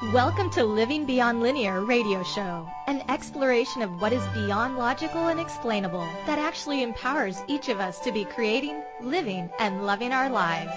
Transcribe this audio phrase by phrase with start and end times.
[0.00, 5.40] Welcome to Living Beyond Linear radio show, an exploration of what is beyond logical and
[5.40, 10.70] explainable that actually empowers each of us to be creating, living, and loving our lives.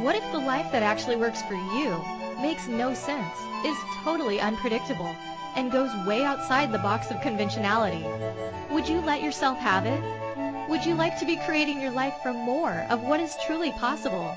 [0.00, 1.98] What if the life that actually works for you
[2.42, 3.34] makes no sense,
[3.64, 5.16] is totally unpredictable,
[5.56, 8.04] and goes way outside the box of conventionality?
[8.70, 10.68] Would you let yourself have it?
[10.68, 14.36] Would you like to be creating your life from more of what is truly possible?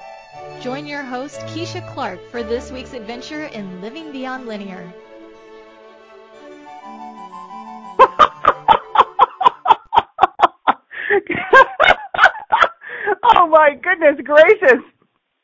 [0.62, 4.94] Join your host, Keisha Clark, for this week's adventure in Living Beyond Linear.
[13.24, 14.84] oh my goodness gracious.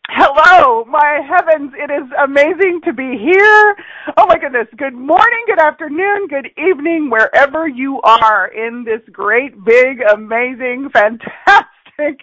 [0.10, 3.76] Hello, my heavens, it is amazing to be here.
[4.18, 4.68] Oh my goodness.
[4.78, 11.77] Good morning, good afternoon, good evening, wherever you are in this great, big, amazing, fantastic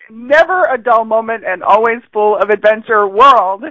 [0.09, 3.65] never a dull moment and always full of adventure world.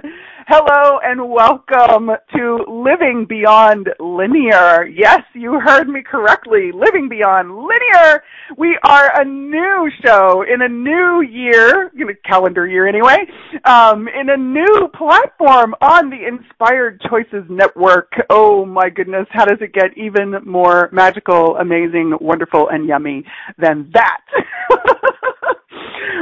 [0.46, 4.86] Hello and welcome to Living Beyond Linear.
[4.86, 6.72] Yes, you heard me correctly.
[6.74, 8.22] Living Beyond Linear.
[8.58, 13.24] We are a new show in a new year, in a calendar year anyway,
[13.64, 18.12] um, in a new platform on the Inspired Choices Network.
[18.28, 23.24] Oh my goodness, how does it get even more magical, amazing, wonderful, and yummy
[23.56, 24.20] than that?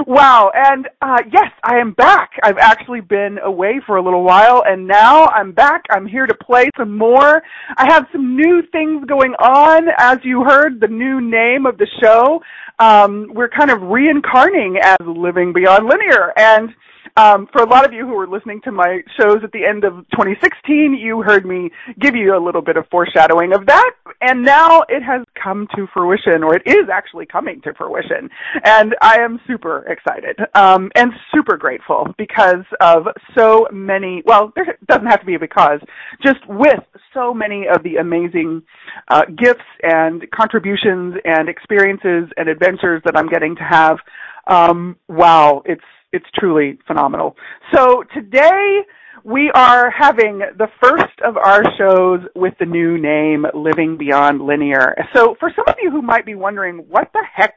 [0.06, 0.50] wow.
[0.54, 2.30] And uh, yes, I am back.
[2.42, 5.82] I've actually been away for a little while, and now I'm back.
[5.90, 7.42] I'm here to play some more.
[7.76, 9.88] I have some new things going on.
[9.98, 12.40] As you heard, the new name of the show.
[12.78, 16.70] Um, we're kind of reincarnating as Living Beyond Linear, and
[17.16, 19.84] um, for a lot of you who were listening to my shows at the end
[19.84, 24.42] of 2016, you heard me give you a little bit of foreshadowing of that, and
[24.42, 28.30] now it has come to fruition, or it is actually coming to fruition,
[28.64, 34.22] and I am super excited um, and super grateful because of so many.
[34.24, 35.80] Well, there doesn't have to be a because,
[36.24, 36.80] just with
[37.12, 38.62] so many of the amazing
[39.08, 43.98] uh, gifts and contributions and experiences and adventures that I'm getting to have.
[44.46, 47.36] Um, wow, it's it's truly phenomenal.
[47.74, 48.80] So today
[49.24, 54.95] we are having the first of our shows with the new name Living Beyond Linear.
[55.14, 57.56] So for some of you who might be wondering what the heck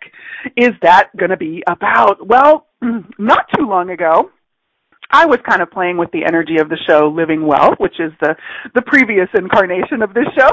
[0.56, 2.26] is that going to be about?
[2.28, 2.68] Well,
[3.18, 4.30] not too long ago,
[5.12, 8.12] I was kind of playing with the energy of the show Living Well, which is
[8.22, 8.36] the
[8.74, 10.50] the previous incarnation of this show.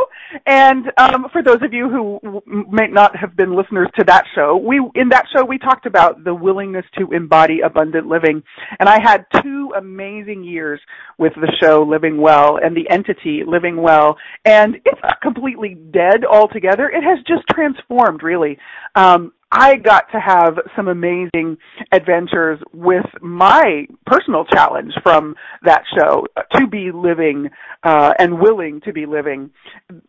[0.47, 4.57] And um, for those of you who may not have been listeners to that show,
[4.57, 8.43] we in that show we talked about the willingness to embody abundant living.
[8.79, 10.81] And I had two amazing years
[11.19, 14.17] with the show Living Well and the entity Living Well.
[14.45, 16.89] And it's not completely dead altogether.
[16.89, 18.59] It has just transformed really.
[18.95, 21.59] Um, I got to have some amazing
[21.93, 27.51] adventures with my personal challenge from that show to be living
[27.83, 29.51] uh, and willing to be living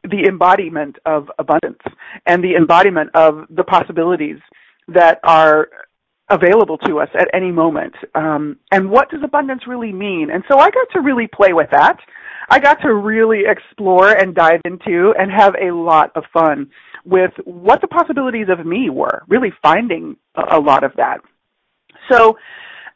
[0.04, 1.81] the embodiment of abundance
[2.26, 4.38] and the embodiment of the possibilities
[4.88, 5.68] that are
[6.30, 7.94] available to us at any moment.
[8.16, 10.30] Um, and what does abundance really mean?
[10.34, 11.98] And so I got to really play with that.
[12.50, 16.70] I got to really explore and dive into and have a lot of fun
[17.06, 21.20] with what the possibilities of me were, really finding a, lot of that.
[22.12, 22.38] So,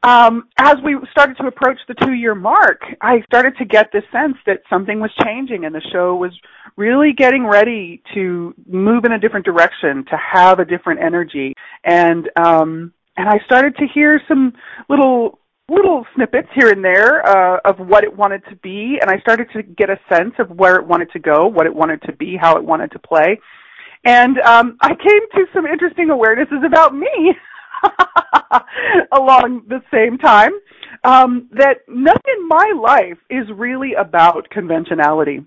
[0.03, 4.03] um, as we started to approach the two year mark, I started to get this
[4.12, 6.31] sense that something was changing and the show was
[6.75, 11.53] really getting ready to move in a different direction, to have a different energy.
[11.84, 14.53] And, um, and I started to hear some
[14.88, 19.19] little little snippets here and there uh, of what it wanted to be, and I
[19.19, 22.13] started to get a sense of where it wanted to go, what it wanted to
[22.13, 23.39] be, how it wanted to play.
[24.05, 27.33] And um, I came to some interesting awarenesses about me
[29.11, 30.51] along the same time.
[31.03, 35.45] Um, that nothing in my life is really about conventionality.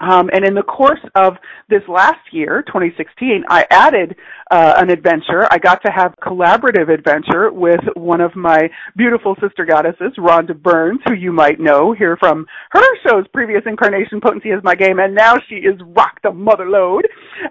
[0.00, 1.34] Um, and in the course of
[1.68, 4.16] this last year, 2016, I added
[4.50, 5.46] uh, an adventure.
[5.50, 11.00] I got to have collaborative adventure with one of my beautiful sister goddesses, Rhonda Burns,
[11.06, 15.14] who you might know here from her show's previous incarnation, Potency is My Game, and
[15.14, 17.06] now she is Rock the Mother Load.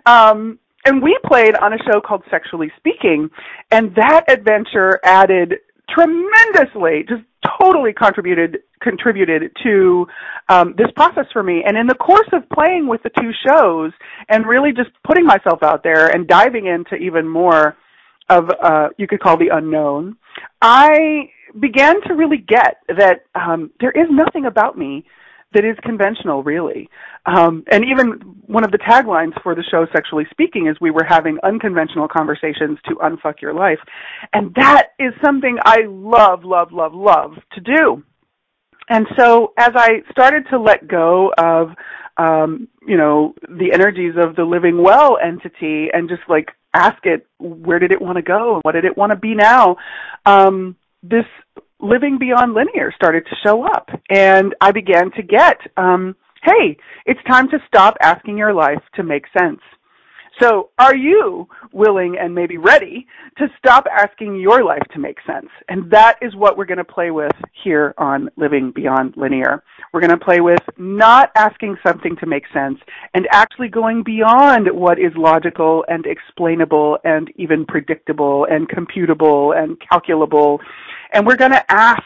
[0.05, 3.29] Um, and we played on a show called Sexually Speaking,
[3.69, 5.55] and that adventure added
[5.89, 7.23] tremendously, just
[7.61, 10.07] totally contributed contributed to
[10.49, 11.63] um, this process for me.
[11.65, 13.91] And in the course of playing with the two shows
[14.29, 17.77] and really just putting myself out there and diving into even more
[18.29, 20.15] of uh, you could call the unknown,
[20.61, 21.29] I
[21.59, 25.05] began to really get that um, there is nothing about me
[25.53, 26.89] that is conventional, really.
[27.25, 31.05] Um, and even one of the taglines for the show, Sexually Speaking, is we were
[31.07, 33.79] having unconventional conversations to unfuck your life.
[34.33, 38.03] And that is something I love, love, love, love to do.
[38.89, 41.69] And so as I started to let go of,
[42.17, 47.25] um, you know, the energies of the living well entity and just like ask it,
[47.39, 48.55] where did it want to go?
[48.55, 49.77] And what did it want to be now?
[50.25, 51.25] Um, this
[51.79, 57.19] living beyond linear started to show up and I began to get, um, hey, it's
[57.27, 59.59] time to stop asking your life to make sense.
[60.41, 63.05] So are you willing and maybe ready
[63.37, 65.49] to stop asking your life to make sense?
[65.67, 67.33] And that is what we're going to play with
[67.63, 69.63] here on Living Beyond Linear.
[69.91, 72.77] We're going to play with not asking something to make sense
[73.13, 79.77] and actually going beyond what is logical and explainable and even predictable and computable and
[79.89, 80.61] calculable.
[81.11, 82.03] And we're going to ask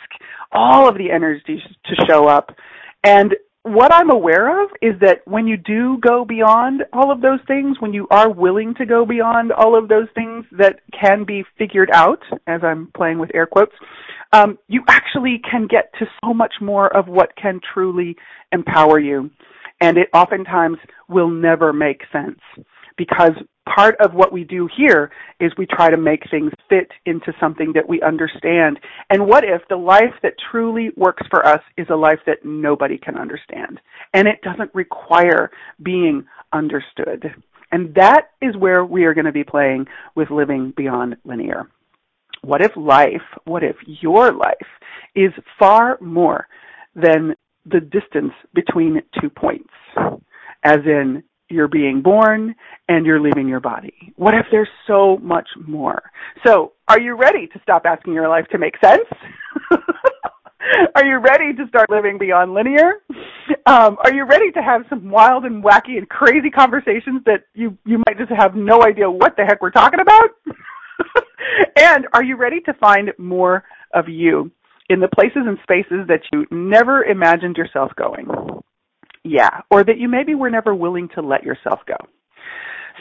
[0.52, 2.50] all of the energies to show up
[3.04, 7.40] and what I'm aware of is that when you do go beyond all of those
[7.48, 11.46] things, when you are willing to go beyond all of those things that can be
[11.58, 13.76] figured out, as I'm playing with air quotes,
[14.34, 18.18] um, you actually can get to so much more of what can truly
[18.52, 19.30] empower you.
[19.80, 20.78] And it oftentimes
[21.08, 22.40] will never make sense
[22.98, 23.34] because
[23.66, 27.72] part of what we do here is we try to make things fit into something
[27.74, 28.80] that we understand.
[29.10, 32.98] And what if the life that truly works for us is a life that nobody
[32.98, 33.80] can understand?
[34.14, 35.52] And it doesn't require
[35.82, 37.34] being understood.
[37.72, 41.68] And that is where we are going to be playing with living beyond linear.
[42.44, 44.54] What if life, what if your life
[45.16, 46.48] is far more
[46.96, 49.74] than the distance between two points?
[50.64, 52.56] As in, you're being born
[52.90, 54.14] and you're leaving your body?
[54.16, 56.02] What if there's so much more?
[56.46, 59.08] So, are you ready to stop asking your life to make sense?
[60.96, 62.96] are you ready to start living beyond linear?
[63.66, 67.78] Um, are you ready to have some wild and wacky and crazy conversations that you,
[67.86, 70.30] you might just have no idea what the heck we're talking about?
[71.78, 73.64] and are you ready to find more
[73.94, 74.52] of you
[74.90, 78.28] in the places and spaces that you never imagined yourself going?
[79.24, 81.96] Yeah, or that you maybe were never willing to let yourself go.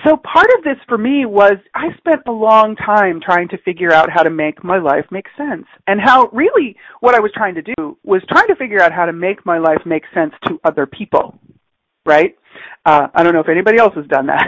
[0.05, 3.93] So part of this for me was I spent a long time trying to figure
[3.93, 5.67] out how to make my life make sense.
[5.87, 9.07] And how really what I was trying to do was trying to figure out how
[9.07, 11.39] to make my life make sense to other people.
[12.07, 12.37] Right?
[12.85, 14.47] Uh, I don't know if anybody else has done that.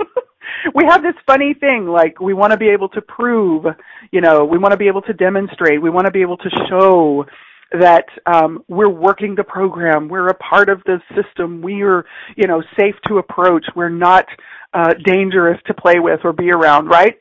[0.74, 3.66] we have this funny thing like we want to be able to prove,
[4.10, 6.50] you know, we want to be able to demonstrate, we want to be able to
[6.68, 7.26] show
[7.72, 12.04] that um, we're working the program, we're a part of the system, we're
[12.36, 14.26] you know safe to approach, we're not
[14.74, 17.16] uh, dangerous to play with or be around, right?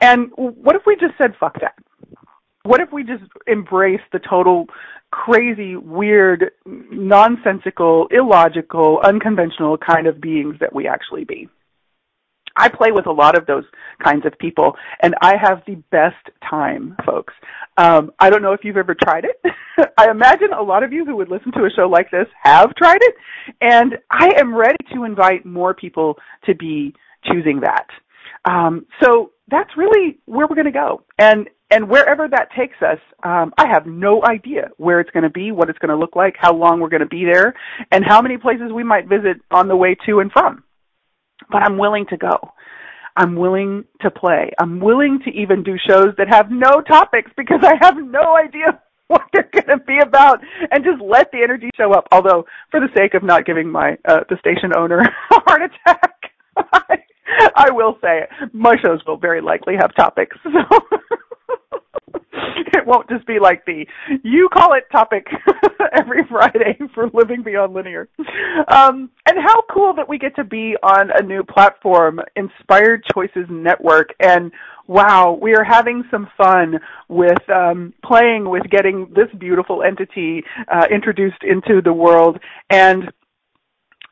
[0.00, 1.74] And what if we just said fuck that?
[2.64, 4.66] What if we just embrace the total
[5.10, 11.48] crazy, weird, nonsensical, illogical, unconventional kind of beings that we actually be?
[12.56, 13.64] I play with a lot of those
[14.02, 17.34] kinds of people, and I have the best time, folks.
[17.76, 19.52] Um, I don't know if you've ever tried it.
[19.98, 22.74] I imagine a lot of you who would listen to a show like this have
[22.76, 23.14] tried it,
[23.60, 26.16] and I am ready to invite more people
[26.46, 26.94] to be
[27.24, 27.86] choosing that.
[28.44, 32.98] Um, so that's really where we're going to go, and and wherever that takes us,
[33.24, 36.14] um, I have no idea where it's going to be, what it's going to look
[36.14, 37.54] like, how long we're going to be there,
[37.90, 40.62] and how many places we might visit on the way to and from
[41.50, 42.52] but I'm willing to go.
[43.16, 44.50] I'm willing to play.
[44.58, 48.80] I'm willing to even do shows that have no topics because I have no idea
[49.08, 50.40] what they're going to be about
[50.70, 52.08] and just let the energy show up.
[52.10, 54.98] Although, for the sake of not giving my uh, the station owner
[55.30, 56.98] a heart attack, I,
[57.54, 58.54] I will say it.
[58.54, 60.36] my shows will very likely have topics.
[60.44, 60.50] So
[62.84, 63.86] it won't just be like the
[64.22, 65.26] you call it topic
[65.92, 68.08] every Friday for living beyond linear.
[68.68, 73.46] Um, and how cool that we get to be on a new platform, Inspired Choices
[73.48, 74.52] Network, and
[74.86, 80.86] wow, we are having some fun with um, playing with getting this beautiful entity uh,
[80.90, 82.38] introduced into the world
[82.68, 83.10] and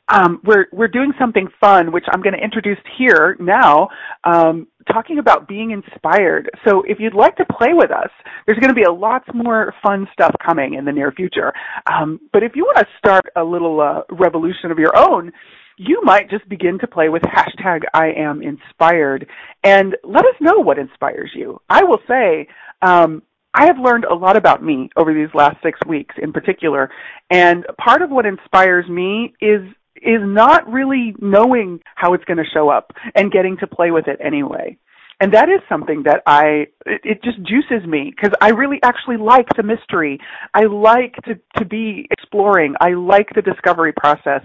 [0.08, 3.88] um, we're we're doing something fun, which I'm going to introduce here now,
[4.24, 6.50] um, talking about being inspired.
[6.66, 8.10] So if you'd like to play with us,
[8.46, 11.52] there's going to be a lots more fun stuff coming in the near future.
[11.92, 15.32] Um, but if you want to start a little uh, revolution of your own,
[15.78, 19.26] you might just begin to play with hashtag I am inspired
[19.64, 21.60] and let us know what inspires you.
[21.68, 22.46] I will say,
[22.82, 23.22] um,
[23.54, 26.90] I have learned a lot about me over these last six weeks in particular,
[27.30, 29.60] and part of what inspires me is
[30.02, 34.08] is not really knowing how it's going to show up and getting to play with
[34.08, 34.76] it anyway.
[35.20, 39.18] And that is something that I, it, it just juices me because I really actually
[39.18, 40.18] like the mystery.
[40.52, 42.74] I like to, to be exploring.
[42.80, 44.44] I like the discovery process.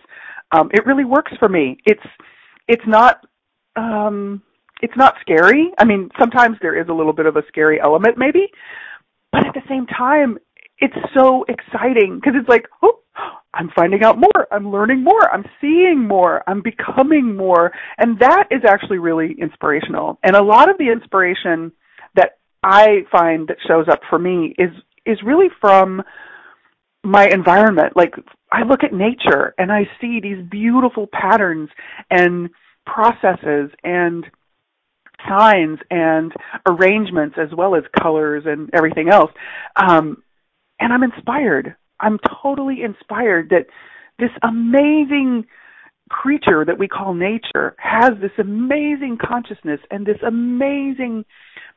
[0.52, 1.78] Um, it really works for me.
[1.86, 2.04] It's,
[2.68, 3.26] it's not,
[3.76, 4.44] um,
[4.82, 5.72] it's not scary.
[5.80, 8.48] I mean, sometimes there is a little bit of a scary element maybe,
[9.32, 10.38] but at the same time,
[10.80, 13.00] it's so exciting because it's like, oh,
[13.54, 14.48] I'm finding out more.
[14.52, 15.34] I'm learning more.
[15.34, 16.44] I'm seeing more.
[16.48, 17.72] I'm becoming more.
[17.98, 20.20] And that is actually really inspirational.
[20.24, 21.72] And a lot of the inspiration
[22.16, 24.70] that I find that shows up for me is,
[25.06, 26.04] is really from
[27.04, 27.94] my environment.
[27.96, 28.14] Like
[28.52, 31.70] I look at nature and I see these beautiful patterns
[32.12, 32.50] and
[32.86, 34.26] processes and
[35.28, 36.32] signs and
[36.68, 39.32] arrangements as well as colors and everything else.
[39.76, 40.24] Um,
[40.80, 41.76] and I'm inspired.
[42.00, 43.66] I'm totally inspired that
[44.20, 45.46] this amazing
[46.10, 51.26] creature that we call nature has this amazing consciousness and this amazing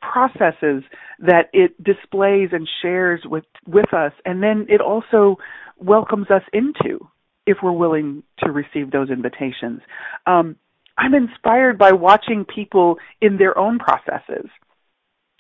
[0.01, 0.85] processes
[1.19, 5.37] that it displays and shares with with us and then it also
[5.79, 7.01] welcomes us into
[7.47, 9.81] if we're willing to receive those invitations.
[10.27, 10.57] Um,
[10.97, 14.49] i'm inspired by watching people in their own processes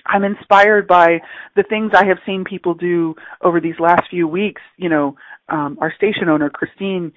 [0.06, 1.20] I'm inspired by
[1.56, 4.62] the things I have seen people do over these last few weeks.
[4.76, 5.16] You know,
[5.48, 7.12] um, our station owner, Christine,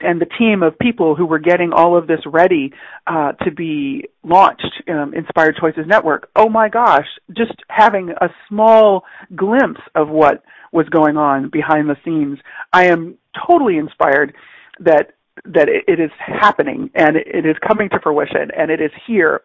[0.00, 2.72] and the team of people who were getting all of this ready
[3.06, 6.28] uh, to be launched, um, Inspired Choices Network.
[6.36, 11.96] Oh my gosh, just having a small glimpse of what was going on behind the
[12.04, 12.38] scenes,
[12.72, 13.16] I am
[13.48, 14.34] totally inspired
[14.80, 15.12] that
[15.44, 19.40] that it is happening and it is coming to fruition and it is here.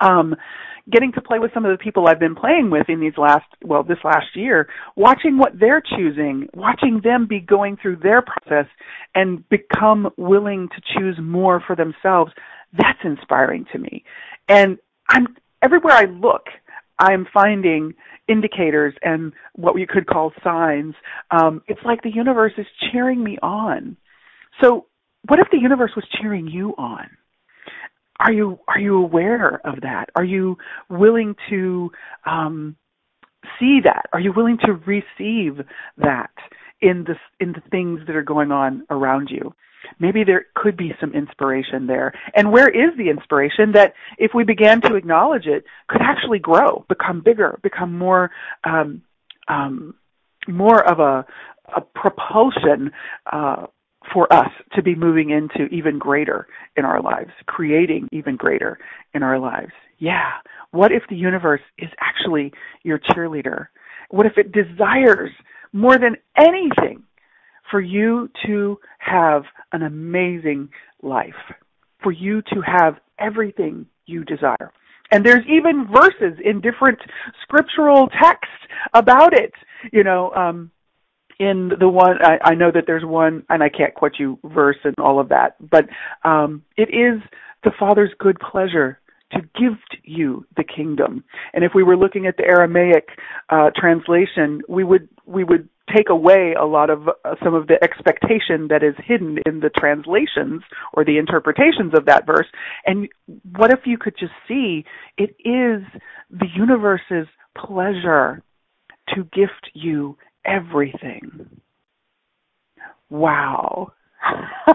[0.00, 0.34] Um,
[0.90, 3.46] getting to play with some of the people I've been playing with in these last,
[3.62, 8.66] well, this last year, watching what they're choosing, watching them be going through their process
[9.14, 12.32] and become willing to choose more for themselves,
[12.76, 14.04] that's inspiring to me.
[14.48, 15.28] And I'm,
[15.62, 16.46] everywhere I look,
[16.98, 17.94] I'm finding
[18.28, 20.94] indicators and what we could call signs.
[21.30, 23.96] Um, it's like the universe is cheering me on.
[24.60, 24.86] So,
[25.26, 27.08] what if the universe was cheering you on?
[28.24, 30.08] Are you are you aware of that?
[30.16, 30.56] Are you
[30.88, 31.92] willing to
[32.24, 32.76] um,
[33.60, 34.06] see that?
[34.12, 35.64] Are you willing to receive
[35.98, 36.30] that
[36.80, 39.54] in the in the things that are going on around you?
[39.98, 42.14] Maybe there could be some inspiration there.
[42.34, 46.86] And where is the inspiration that, if we began to acknowledge it, could actually grow,
[46.88, 48.30] become bigger, become more
[48.64, 49.02] um,
[49.48, 49.94] um,
[50.48, 51.26] more of a,
[51.76, 52.90] a propulsion
[53.30, 53.66] uh,
[54.12, 56.46] for us to be moving into even greater
[56.76, 58.78] in our lives, creating even greater
[59.14, 59.72] in our lives.
[59.98, 60.32] Yeah.
[60.70, 63.68] What if the universe is actually your cheerleader?
[64.10, 65.30] What if it desires
[65.72, 67.04] more than anything
[67.70, 70.68] for you to have an amazing
[71.02, 71.32] life,
[72.02, 74.70] for you to have everything you desire?
[75.10, 76.98] And there's even verses in different
[77.42, 78.54] scriptural texts
[78.94, 79.52] about it.
[79.92, 80.70] You know, um,
[81.38, 84.78] in the one I, I know that there's one and I can't quote you verse
[84.84, 85.86] and all of that, but
[86.28, 87.22] um it is
[87.64, 89.00] the Father's good pleasure
[89.32, 91.24] to give you the kingdom.
[91.52, 93.08] And if we were looking at the Aramaic
[93.48, 97.82] uh, translation, we would we would take away a lot of uh, some of the
[97.82, 100.62] expectation that is hidden in the translations
[100.92, 102.46] or the interpretations of that verse.
[102.86, 103.08] And
[103.56, 104.84] what if you could just see
[105.18, 105.82] it is
[106.30, 108.42] the universe's pleasure
[109.14, 111.60] to gift you everything.
[113.10, 113.92] Wow.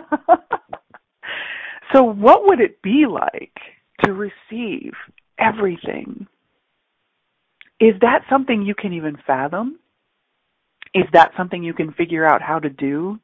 [1.94, 3.58] so, what would it be like
[4.04, 4.94] to receive
[5.40, 6.28] everything?
[7.80, 9.80] Is that something you can even fathom?
[10.94, 13.20] Is that something you can figure out how to do?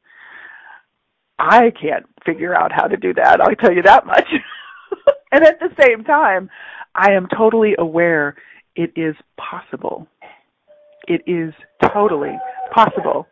[1.38, 4.26] I can't figure out how to do that, I'll tell you that much.
[5.32, 6.48] and at the same time,
[6.94, 8.36] I am totally aware
[8.74, 10.06] it is possible
[11.06, 11.52] it is
[11.92, 12.38] totally
[12.72, 13.26] possible.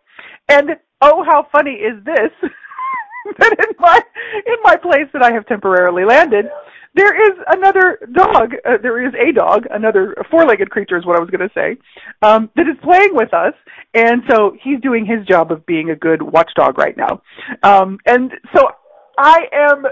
[0.48, 2.30] And oh, how funny is this?
[3.38, 4.00] that in my
[4.46, 6.46] in my place that I have temporarily landed,
[6.94, 8.54] there is another dog.
[8.64, 11.76] Uh, there is a dog, another four-legged creature is what I was going to say,
[12.22, 13.54] um, that is playing with us,
[13.94, 17.22] and so he's doing his job of being a good watchdog right now.
[17.62, 18.68] Um, and so
[19.18, 19.84] I am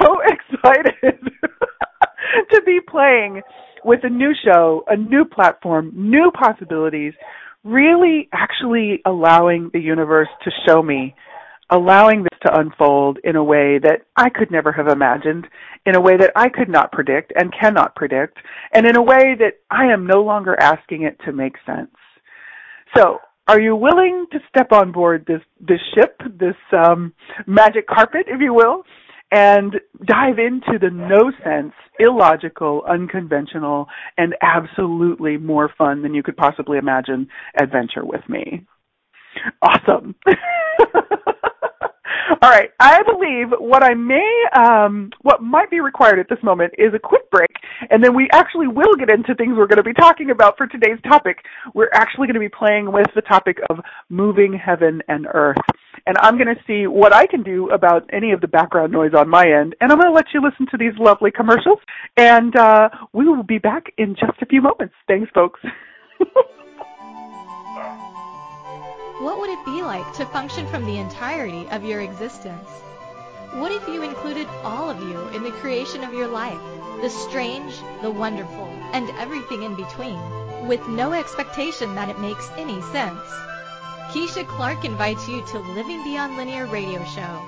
[0.00, 1.18] so excited
[2.52, 3.42] to be playing
[3.84, 7.14] with a new show, a new platform, new possibilities,
[7.64, 11.14] really actually allowing the universe to show me,
[11.70, 15.46] allowing this to unfold in a way that I could never have imagined,
[15.86, 18.38] in a way that I could not predict and cannot predict,
[18.72, 21.90] and in a way that I am no longer asking it to make sense.
[22.96, 23.18] So,
[23.48, 27.12] are you willing to step on board this this ship, this um,
[27.46, 28.84] magic carpet, if you will,
[29.30, 29.74] and
[30.06, 36.78] dive into the no sense, illogical, unconventional, and absolutely more fun than you could possibly
[36.78, 37.28] imagine
[37.60, 38.66] adventure with me.
[39.62, 40.14] Awesome.
[42.42, 42.70] All right.
[42.80, 46.98] I believe what I may, um, what might be required at this moment is a
[46.98, 47.50] quick break,
[47.90, 50.66] and then we actually will get into things we're going to be talking about for
[50.66, 51.38] today's topic.
[51.74, 55.58] We're actually going to be playing with the topic of moving heaven and earth.
[56.06, 59.12] And I'm going to see what I can do about any of the background noise
[59.16, 61.78] on my end, and I'm going to let you listen to these lovely commercials,
[62.16, 64.94] and uh, we will be back in just a few moments.
[65.06, 65.60] Thanks, folks.
[69.20, 72.70] What would it be like to function from the entirety of your existence?
[73.52, 76.58] What if you included all of you in the creation of your life,
[77.02, 78.64] the strange, the wonderful,
[78.94, 80.18] and everything in between,
[80.66, 83.20] with no expectation that it makes any sense?
[84.10, 87.40] Keisha Clark invites you to Living Beyond Linear radio show,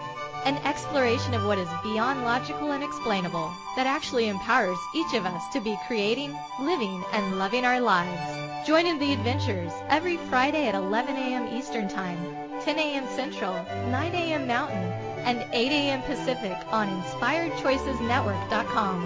[0.45, 5.43] an exploration of what is beyond logical and explainable that actually empowers each of us
[5.53, 8.65] to be creating, living, and loving our lives.
[8.65, 11.53] Join in the adventures every Friday at 11 a.m.
[11.53, 12.17] Eastern Time,
[12.61, 13.09] 10 a.m.
[13.09, 14.47] Central, 9 a.m.
[14.47, 14.85] Mountain,
[15.27, 16.03] and 8 a.m.
[16.03, 19.03] Pacific on InspiredChoicesNetwork.com.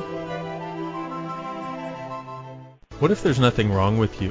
[2.98, 4.30] What if there's nothing wrong with you?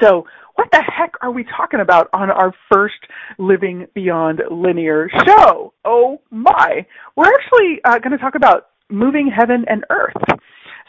[0.00, 2.94] So, what the heck are we talking about on our first
[3.38, 5.74] Living Beyond Linear show?
[5.84, 6.86] Oh my.
[7.14, 10.40] We're actually uh, going to talk about moving heaven and earth.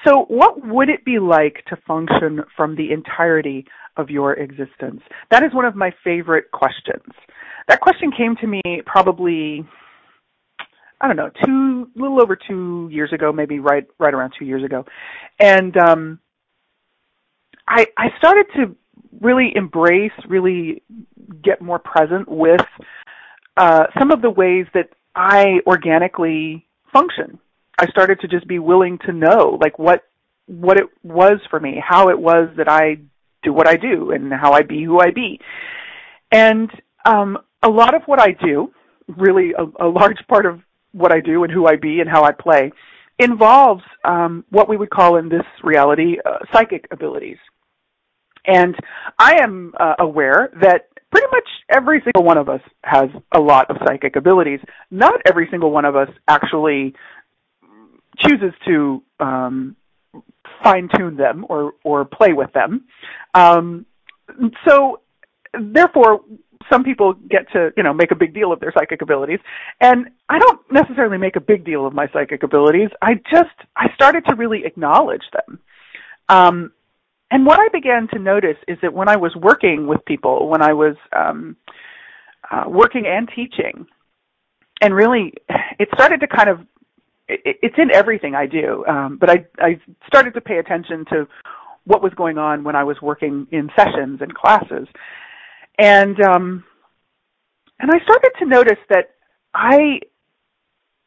[0.05, 3.65] So, what would it be like to function from the entirety
[3.97, 5.01] of your existence?
[5.31, 7.13] That is one of my favorite questions.
[7.67, 9.67] That question came to me probably
[10.99, 14.63] I don't know, two, little over two years ago, maybe right, right around two years
[14.63, 14.85] ago,
[15.39, 16.19] and um,
[17.67, 18.75] I, I started to
[19.21, 20.81] really embrace, really
[21.43, 22.61] get more present with
[23.57, 27.39] uh, some of the ways that I organically function.
[27.79, 30.03] I started to just be willing to know, like what
[30.47, 32.97] what it was for me, how it was that I
[33.43, 35.39] do what I do, and how I be who I be,
[36.31, 36.69] and
[37.05, 38.71] um, a lot of what I do,
[39.07, 42.23] really a, a large part of what I do and who I be and how
[42.23, 42.71] I play
[43.19, 47.37] involves um, what we would call in this reality uh, psychic abilities.
[48.45, 48.75] And
[49.19, 53.69] I am uh, aware that pretty much every single one of us has a lot
[53.69, 54.59] of psychic abilities.
[54.91, 56.93] Not every single one of us actually
[58.19, 59.75] chooses to um,
[60.63, 62.85] fine tune them or or play with them.
[63.33, 63.85] Um,
[64.67, 65.01] so
[65.53, 66.21] therefore,
[66.71, 69.39] some people get to, you know, make a big deal of their psychic abilities.
[69.79, 72.89] And I don't necessarily make a big deal of my psychic abilities.
[73.01, 75.59] I just, I started to really acknowledge them.
[76.29, 76.71] Um,
[77.31, 80.61] and what I began to notice is that when I was working with people, when
[80.61, 81.57] I was um,
[82.49, 83.85] uh, working and teaching,
[84.81, 85.33] and really,
[85.79, 86.61] it started to kind of,
[87.27, 88.85] it, it's in everything I do.
[88.87, 91.27] Um, but I, I started to pay attention to
[91.85, 94.87] what was going on when I was working in sessions and classes.
[95.77, 96.63] And um
[97.79, 99.11] and I started to notice that
[99.53, 99.99] I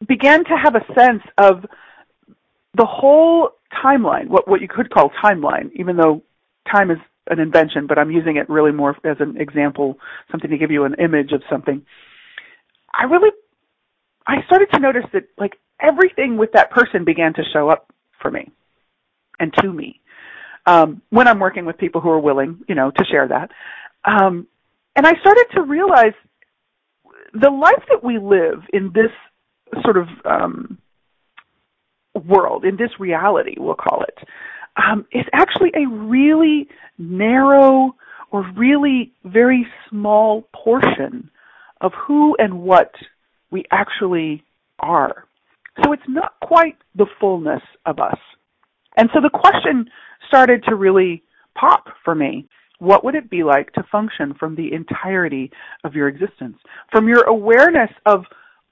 [0.07, 1.65] began to have a sense of
[2.75, 3.51] the whole
[3.83, 6.21] timeline, what what you could call timeline, even though
[6.71, 9.97] time is an invention, but I'm using it really more as an example,
[10.31, 11.85] something to give you an image of something.
[12.93, 13.31] I really
[14.27, 18.31] I started to notice that like everything with that person began to show up for
[18.31, 18.51] me
[19.39, 19.99] and to me
[20.65, 23.51] um, when I'm working with people who are willing, you know, to share that.
[24.05, 24.47] Um,
[24.95, 26.13] and I started to realize
[27.33, 29.11] the life that we live in this
[29.83, 30.77] sort of um,
[32.25, 34.17] world, in this reality, we'll call it,
[34.75, 37.95] um, is actually a really narrow
[38.31, 41.29] or really very small portion
[41.81, 42.91] of who and what
[43.49, 44.43] we actually
[44.79, 45.25] are.
[45.83, 48.17] So it's not quite the fullness of us.
[48.97, 49.89] And so the question
[50.27, 51.23] started to really
[51.55, 52.47] pop for me.
[52.81, 55.51] What would it be like to function from the entirety
[55.83, 56.57] of your existence?
[56.91, 58.25] From your awareness of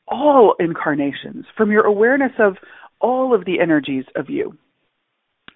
[0.08, 2.58] all incarnations, from your awareness of
[3.00, 4.58] all of the energies of you.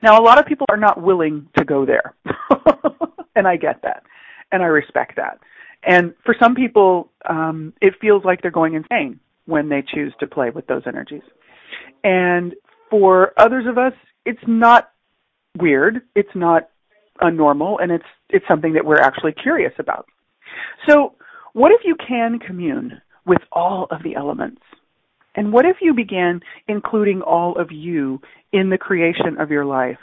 [0.03, 2.13] Now, a lot of people are not willing to go there.
[3.35, 4.03] and I get that.
[4.51, 5.39] And I respect that.
[5.81, 10.27] And for some people, um, it feels like they're going insane when they choose to
[10.27, 11.23] play with those energies.
[12.03, 12.53] And
[12.91, 13.93] for others of us,
[14.27, 14.91] it's not
[15.57, 16.69] weird, it's not
[17.23, 20.05] unnormal, and it's it's something that we're actually curious about.
[20.87, 21.15] So,
[21.53, 24.61] what if you can commune with all of the elements?
[25.35, 29.97] And what if you began including all of you in the creation of your life?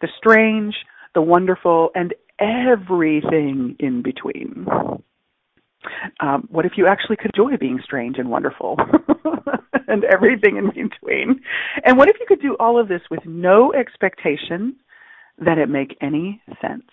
[0.00, 0.74] The strange,
[1.14, 4.66] the wonderful, and everything in between.
[6.20, 8.76] Um, what if you actually could enjoy being strange and wonderful
[9.88, 11.40] and everything in between?
[11.84, 14.76] And what if you could do all of this with no expectation
[15.44, 16.90] that it make any sense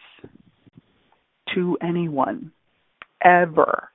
[1.53, 2.51] to anyone
[3.23, 3.89] ever?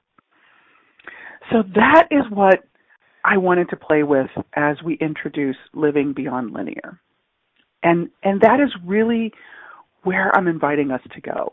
[1.50, 2.64] So that is what
[3.24, 7.00] I wanted to play with as we introduce living beyond linear.
[7.82, 9.32] And and that is really
[10.02, 11.52] where I'm inviting us to go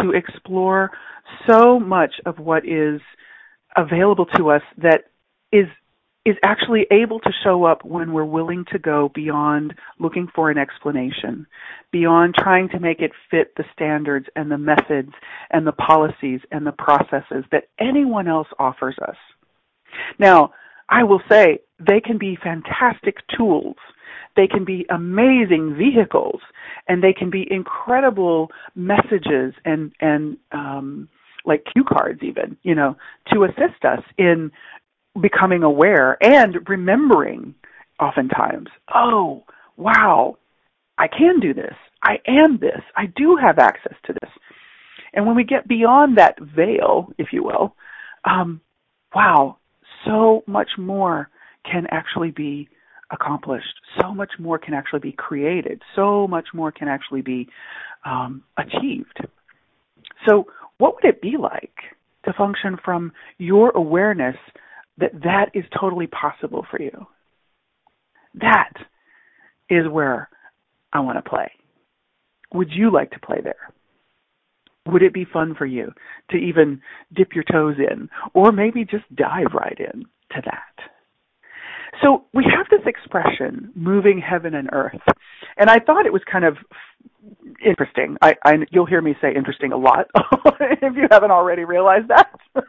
[0.00, 0.90] to explore
[1.48, 3.00] so much of what is
[3.76, 5.04] available to us that
[5.52, 5.66] is
[6.26, 10.58] is actually able to show up when we're willing to go beyond looking for an
[10.58, 11.46] explanation,
[11.92, 15.12] beyond trying to make it fit the standards and the methods
[15.50, 19.16] and the policies and the processes that anyone else offers us.
[20.18, 20.52] Now,
[20.88, 23.76] I will say they can be fantastic tools
[24.36, 26.40] they can be amazing vehicles,
[26.88, 31.08] and they can be incredible messages and and um,
[31.44, 32.96] like cue cards, even you know,
[33.32, 34.52] to assist us in
[35.20, 37.54] becoming aware and remembering.
[37.98, 39.44] Oftentimes, oh
[39.76, 40.36] wow,
[40.98, 41.74] I can do this.
[42.02, 42.80] I am this.
[42.94, 44.30] I do have access to this.
[45.14, 47.74] And when we get beyond that veil, if you will,
[48.24, 48.60] um,
[49.14, 49.56] wow,
[50.04, 51.30] so much more
[51.64, 52.68] can actually be
[53.10, 53.80] accomplished.
[54.00, 55.82] So much more can actually be created.
[55.94, 57.48] So much more can actually be
[58.04, 59.20] um, achieved.
[60.28, 60.46] So,
[60.78, 61.74] what would it be like
[62.24, 64.36] to function from your awareness
[64.98, 67.06] that that is totally possible for you?
[68.34, 68.72] That
[69.68, 70.28] is where
[70.92, 71.50] I want to play.
[72.54, 73.72] Would you like to play there?
[74.86, 75.92] Would it be fun for you
[76.30, 76.80] to even
[77.14, 80.88] dip your toes in or maybe just dive right in to that?
[82.02, 85.00] So we have this expression, moving heaven and earth.
[85.56, 86.56] And I thought it was kind of
[87.64, 88.16] interesting.
[88.22, 90.06] I, I you'll hear me say interesting a lot
[90.60, 92.32] if you haven't already realized that.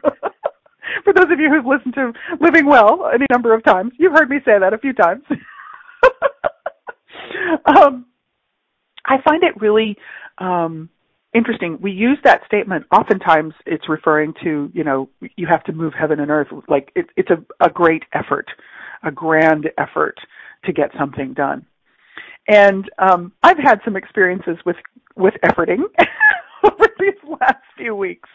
[1.04, 4.30] For those of you who've listened to Living Well any number of times, you've heard
[4.30, 5.22] me say that a few times.
[7.66, 8.06] um,
[9.04, 9.96] I find it really
[10.38, 10.88] um,
[11.34, 11.78] interesting.
[11.80, 12.86] We use that statement.
[12.92, 16.48] Oftentimes, it's referring to you know you have to move heaven and earth.
[16.68, 18.48] Like it, it's a, a great effort
[19.02, 20.18] a grand effort
[20.64, 21.66] to get something done.
[22.48, 24.76] And um, I've had some experiences with
[25.16, 25.82] with efforting
[26.64, 28.28] over these last few weeks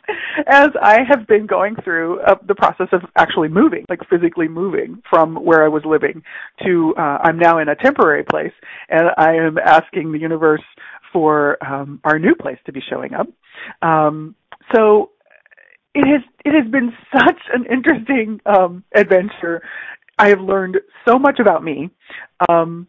[0.48, 5.02] as I have been going through uh, the process of actually moving, like physically moving
[5.10, 6.24] from where I was living
[6.66, 8.54] to uh, I'm now in a temporary place,
[8.90, 10.64] and I am asking the universe
[11.12, 13.28] for um, our new place to be showing up.
[13.82, 14.36] Um,
[14.74, 15.12] so
[15.94, 19.62] it has it has been such an interesting um, adventure
[20.18, 21.90] I have learned so much about me.
[22.50, 22.88] Um,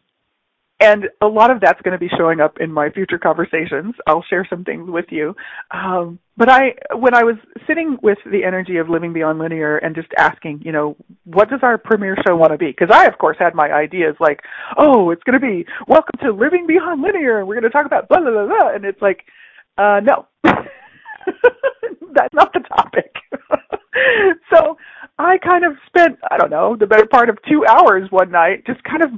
[0.85, 3.95] and a lot of that's going to be showing up in my future conversations.
[4.07, 5.35] I'll share some things with you.
[5.71, 9.95] Um, but I, when I was sitting with the energy of living beyond linear and
[9.95, 12.67] just asking, you know, what does our premiere show want to be?
[12.67, 14.41] Because I, of course, had my ideas like,
[14.77, 17.39] oh, it's going to be welcome to living beyond linear.
[17.39, 18.75] and We're going to talk about blah blah blah, blah.
[18.75, 19.25] and it's like,
[19.79, 20.27] uh, no,
[22.13, 23.15] that's not the topic.
[24.53, 24.77] so
[25.19, 28.67] I kind of spent, I don't know, the better part of two hours one night
[28.67, 29.11] just kind of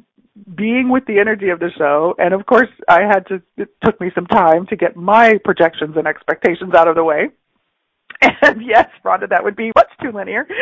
[0.55, 2.15] being with the energy of the show.
[2.19, 5.97] And of course, I had to, it took me some time to get my projections
[5.97, 7.29] and expectations out of the way.
[8.43, 10.47] And yes, Rhonda, that would be much too linear.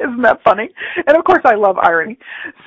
[0.00, 0.68] Isn't that funny?
[1.08, 2.18] And of course, I love irony.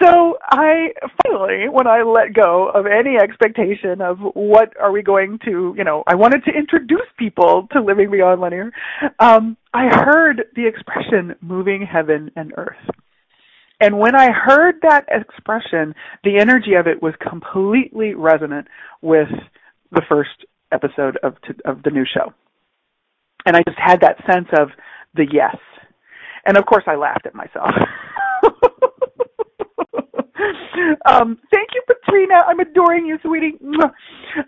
[0.04, 0.90] So I
[1.24, 5.84] finally, when I let go of any expectation of what are we going to, you
[5.86, 8.72] know, I wanted to introduce people to living beyond linear.
[9.20, 12.76] Um, I heard the expression "moving heaven and earth."
[13.82, 18.68] And when I heard that expression, the energy of it was completely resonant
[19.02, 19.28] with
[19.92, 22.32] the first episode of of the new show.
[23.46, 24.70] And I just had that sense of
[25.16, 25.58] the yes.
[26.46, 27.72] And of course I laughed at myself.
[31.06, 32.36] um, thank you, Katrina.
[32.48, 33.58] I'm adoring you, sweetie.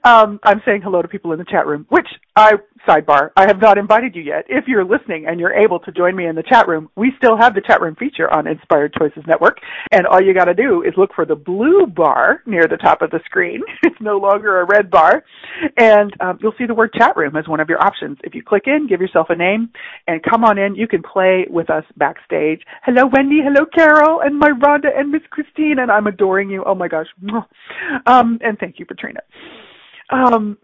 [0.04, 2.54] Um, I'm saying hello to people in the chat room, which I
[2.88, 3.32] sidebar.
[3.38, 4.46] I have not invited you yet.
[4.50, 7.38] If you're listening and you're able to join me in the chat room, we still
[7.38, 9.58] have the chat room feature on Inspired Choices Network,
[9.92, 13.02] and all you got to do is look for the blue bar near the top
[13.02, 13.62] of the screen.
[13.84, 15.24] it's no longer a red bar,
[15.78, 18.18] and um, you'll see the word chat room as one of your options.
[18.24, 19.70] If you click in, give yourself a name,
[20.08, 20.76] and come on in.
[20.76, 22.62] You can play with us backstage.
[22.84, 23.40] Hello, Wendy.
[23.44, 26.64] Hello, Carol, and my Rhonda and Miss Christine, and I'm adoring you.
[26.66, 27.08] Oh my gosh.
[28.06, 29.20] Um, and thank you, Katrina.
[30.14, 30.58] Um,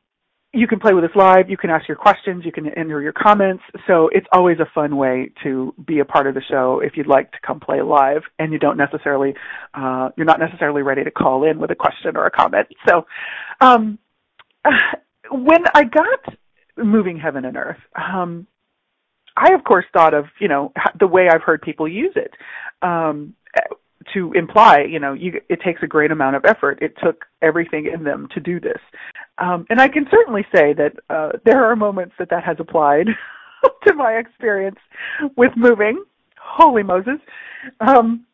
[0.52, 1.50] you can play with us live.
[1.50, 2.44] You can ask your questions.
[2.44, 3.64] You can enter your comments.
[3.86, 7.08] So it's always a fun way to be a part of the show if you'd
[7.08, 9.36] like to come play live and you don't necessarily,
[9.76, 12.68] uh, you're not necessarily ready to call in with a question or a comment.
[12.88, 13.06] So,
[13.62, 14.00] um,
[15.32, 16.36] when I got
[16.78, 18.48] moving heaven and earth, um,
[19.38, 22.34] I of course thought of, you know, the way I've heard people use it.
[22.82, 23.36] Um,
[24.14, 26.80] to imply, you know, you, it takes a great amount of effort.
[26.82, 28.80] It took everything in them to do this.
[29.38, 33.08] Um, and I can certainly say that uh, there are moments that that has applied
[33.88, 34.80] to my experience
[35.36, 36.04] with moving.
[36.42, 37.20] Holy Moses.
[37.80, 38.26] Um,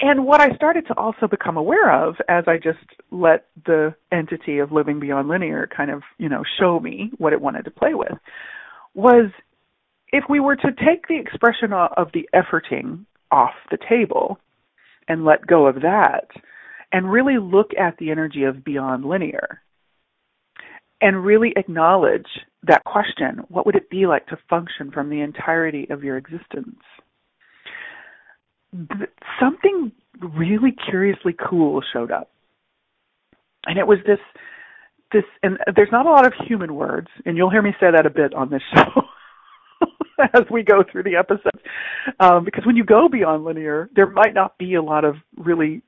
[0.00, 2.78] and what I started to also become aware of as I just
[3.10, 7.40] let the entity of living beyond linear kind of, you know, show me what it
[7.40, 8.12] wanted to play with
[8.94, 9.30] was
[10.12, 14.38] if we were to take the expression of the efforting off the table
[15.08, 16.28] and let go of that
[16.92, 19.62] and really look at the energy of beyond linear
[21.00, 22.26] and really acknowledge
[22.62, 26.80] that question what would it be like to function from the entirety of your existence?
[29.40, 32.30] Something really curiously cool showed up.
[33.66, 34.18] And it was this
[35.12, 38.06] this and there's not a lot of human words and you'll hear me say that
[38.06, 39.02] a bit on this show
[40.34, 41.62] as we go through the episodes.
[42.20, 45.82] Um, because when you go beyond linear, there might not be a lot of really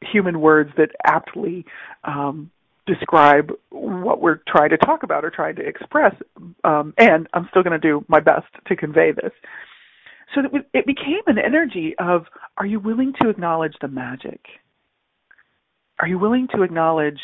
[0.00, 1.64] human words that aptly
[2.04, 2.50] um,
[2.86, 6.14] describe what we're trying to talk about or trying to express.
[6.64, 9.32] Um, and I'm still going to do my best to convey this.
[10.34, 10.42] So
[10.72, 12.24] it became an energy of
[12.56, 14.40] are you willing to acknowledge the magic?
[16.00, 17.20] Are you willing to acknowledge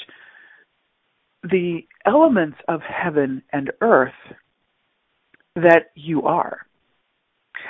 [1.42, 4.12] the elements of heaven and earth
[5.56, 6.66] that you are.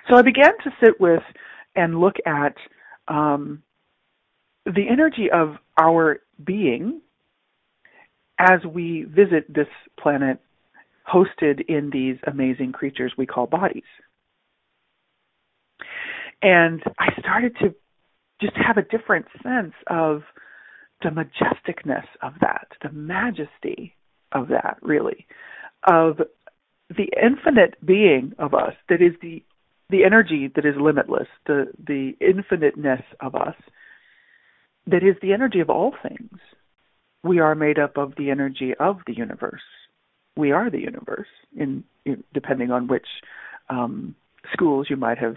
[0.09, 1.23] So I began to sit with
[1.77, 2.55] and look at
[3.09, 3.63] um,
[4.67, 7.01] the energy of our being
[8.39, 10.39] as we visit this planet
[11.13, 13.83] hosted in these amazing creatures we call bodies.
[16.43, 17.75] And I started to
[18.41, 20.23] just have a different sense of
[21.03, 23.95] the majesticness of that, the majesty
[24.33, 25.27] of that, really,
[25.87, 26.21] of
[26.97, 29.43] the infinite being of us that is the
[29.89, 33.55] the energy that is limitless, the the infiniteness of us
[34.87, 36.39] that is the energy of all things.
[37.23, 39.63] We are made up of the energy of the universe.
[40.37, 43.07] We are the universe, in, in depending on which
[43.69, 44.15] um,
[44.53, 45.37] schools you might have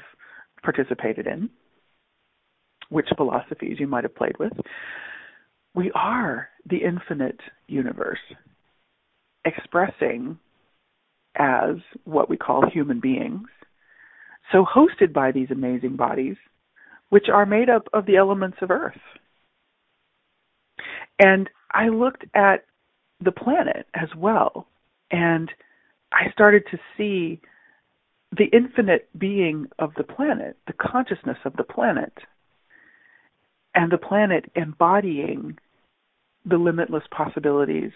[0.64, 1.50] participated in,
[2.90, 4.54] which philosophies you might have played with.
[5.76, 8.20] We are the infinite universe,
[9.44, 10.38] expressing
[11.36, 13.48] as what we call human beings.
[14.52, 16.36] So hosted by these amazing bodies,
[17.10, 19.00] which are made up of the elements of Earth.
[21.20, 22.66] And I looked at
[23.24, 24.68] the planet as well,
[25.12, 25.50] and
[26.12, 27.42] I started to see
[28.36, 32.14] the infinite being of the planet, the consciousness of the planet,
[33.76, 35.58] and the planet embodying
[36.46, 37.92] the limitless possibilities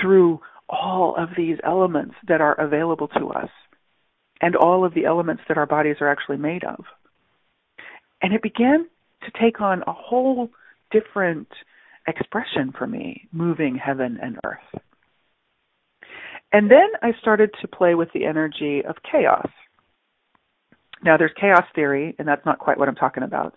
[0.00, 3.50] through all of these elements that are available to us
[4.40, 6.84] and all of the elements that our bodies are actually made of.
[8.22, 8.86] And it began
[9.22, 10.50] to take on a whole
[10.90, 11.48] different
[12.06, 14.82] expression for me, moving heaven and earth.
[16.52, 19.48] And then I started to play with the energy of chaos.
[21.02, 23.54] Now, there's chaos theory, and that's not quite what I'm talking about.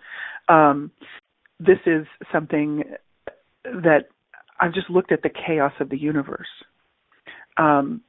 [0.50, 0.91] Um,
[1.60, 2.84] this is something
[3.63, 4.06] that
[4.60, 6.48] I've just looked at the chaos of the universe.
[7.58, 8.02] Um,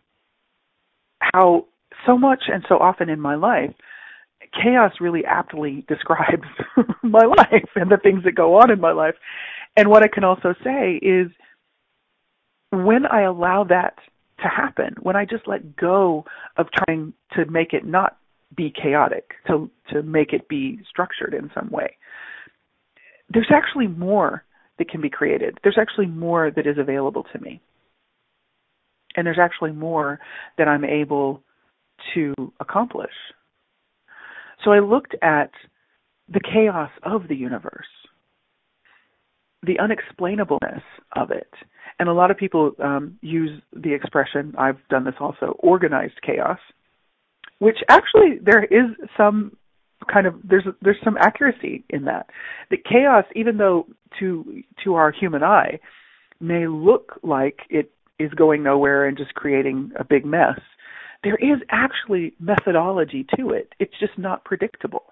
[1.21, 1.67] how
[2.07, 3.75] so much and so often in my life,
[4.53, 6.49] chaos really aptly describes
[7.03, 9.15] my life and the things that go on in my life.
[9.77, 11.31] And what I can also say is
[12.71, 13.99] when I allow that
[14.43, 16.25] to happen, when I just let go
[16.57, 18.19] of trying to make it not
[18.57, 21.97] be chaotic, to to make it be structured in some way,
[23.29, 24.45] there's actually more
[24.79, 25.59] that can be created.
[25.63, 27.61] There's actually more that is available to me.
[29.19, 30.21] And there's actually more
[30.59, 31.43] that I'm able
[32.15, 33.11] to accomplish.
[34.65, 35.51] So I looked at
[36.29, 37.89] the chaos of the universe,
[39.65, 40.83] the unexplainableness
[41.17, 41.51] of it.
[41.99, 46.61] And a lot of people um, use the expression, I've done this also, organized chaos,
[47.59, 49.57] which actually there is some
[50.13, 52.31] kind of there's there's some accuracy in that.
[52.71, 53.89] The chaos, even though
[54.21, 55.81] to to our human eye
[56.39, 60.59] may look like it is going nowhere and just creating a big mess,
[61.25, 63.73] there is actually methodology to it.
[63.79, 65.05] It's just not predictable,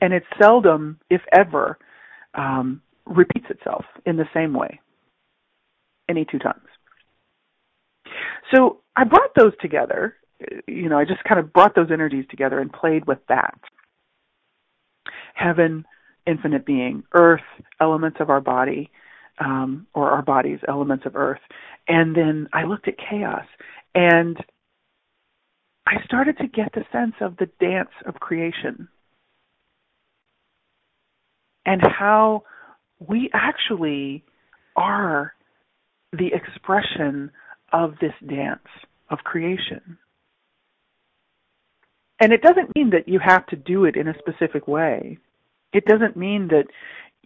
[0.00, 1.78] and it seldom, if ever,
[2.34, 4.80] um, repeats itself in the same way
[6.08, 6.66] any two times.
[8.54, 10.14] So I brought those together
[10.66, 13.58] you know, I just kind of brought those energies together and played with that.
[15.34, 15.84] Heaven,
[16.26, 17.42] infinite being, earth,
[17.80, 18.90] elements of our body,
[19.40, 21.40] um, or our bodies, elements of earth.
[21.86, 23.46] And then I looked at chaos
[23.94, 24.36] and
[25.86, 28.88] I started to get the sense of the dance of creation
[31.64, 32.44] and how
[32.98, 34.24] we actually
[34.76, 35.34] are
[36.12, 37.30] the expression
[37.72, 38.66] of this dance
[39.10, 39.98] of creation.
[42.20, 45.18] And it doesn't mean that you have to do it in a specific way.
[45.72, 46.64] It doesn't mean that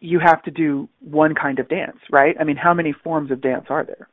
[0.03, 2.37] you have to do one kind of dance, right?
[2.38, 4.09] I mean, how many forms of dance are there?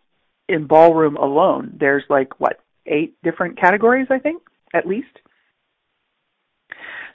[0.47, 4.41] In ballroom alone, there's like, what, eight different categories, I think,
[4.73, 5.07] at least?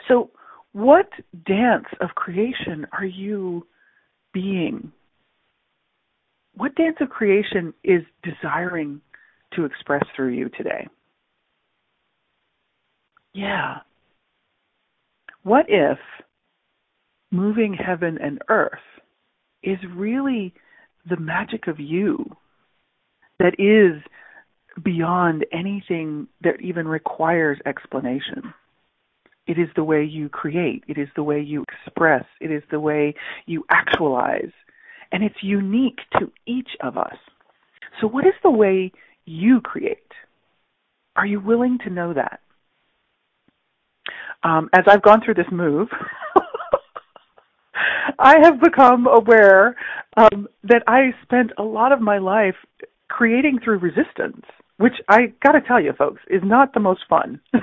[0.09, 0.31] So,
[0.73, 1.09] what
[1.47, 3.67] dance of creation are you
[4.33, 4.93] being?
[6.57, 9.01] What dance of creation is desiring
[9.55, 10.89] to express through you today?
[13.35, 13.79] yeah,
[15.43, 15.99] what if
[17.35, 18.73] moving heaven and earth
[19.63, 20.55] is really
[21.09, 22.25] the magic of you
[23.39, 24.03] that is
[24.83, 28.55] beyond anything that even requires explanation?
[29.47, 30.85] It is the way you create.
[30.89, 32.25] It is the way you express.
[32.41, 33.15] It is the way
[33.47, 34.53] you actualize.
[35.13, 37.17] And it's unique to each of us.
[38.01, 38.91] So, what is the way
[39.27, 39.99] you create?
[41.15, 42.41] Are you willing to know that?
[44.45, 45.89] um, as I've gone through this move,
[48.19, 49.77] I have become aware
[50.17, 52.57] um, that I spent a lot of my life
[53.09, 54.45] creating through resistance,
[54.77, 57.41] which I got to tell you, folks, is not the most fun.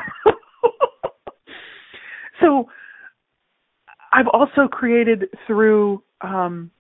[2.42, 2.68] so
[4.12, 6.72] I've also created through um,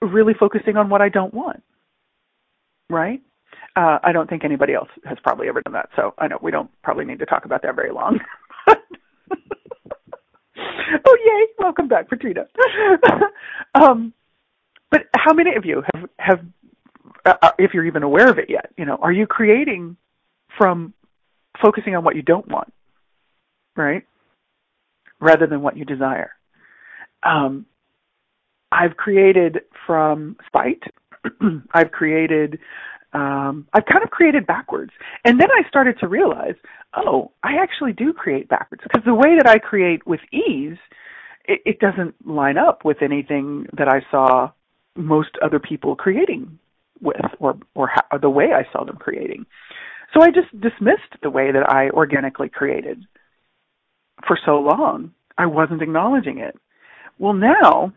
[0.00, 1.62] really focusing on what I don't want,
[2.90, 3.20] right?
[3.74, 6.50] Uh, I don't think anybody else has probably ever done that, so I know we
[6.50, 8.18] don't probably need to talk about that very long.
[11.32, 11.46] yay!
[11.58, 12.46] Welcome back, Patrina.
[13.74, 14.12] um,
[14.90, 16.40] but how many of you have have,
[17.24, 19.96] uh, uh, if you're even aware of it yet, you know, are you creating
[20.58, 20.92] from
[21.60, 22.72] focusing on what you don't want,
[23.76, 24.04] right,
[25.20, 26.32] rather than what you desire?
[27.22, 27.66] Um,
[28.70, 30.82] I've created from spite.
[31.74, 32.58] I've created
[33.12, 34.92] um, I've kind of created backwards.
[35.24, 36.54] And then I started to realize,
[36.96, 40.78] oh, I actually do create backwards because the way that I create with ease,
[41.44, 44.50] it, it doesn't line up with anything that I saw
[44.96, 46.58] most other people creating
[47.00, 49.46] with or or, or the way I saw them creating.
[50.14, 53.04] So I just dismissed the way that I organically created
[54.26, 55.12] for so long.
[55.38, 56.54] I wasn't acknowledging it.
[57.18, 57.92] Well, now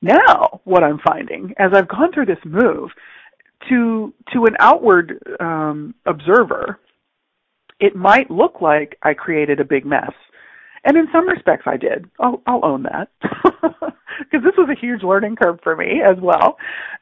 [0.00, 2.90] now what I'm finding as I've gone through this move
[3.68, 6.78] to to an outward um, observer,
[7.80, 10.12] it might look like I created a big mess.
[10.84, 12.10] And in some respects I did.
[12.20, 13.08] I'll, I'll own that.
[14.18, 16.56] Because this was a huge learning curve for me as well.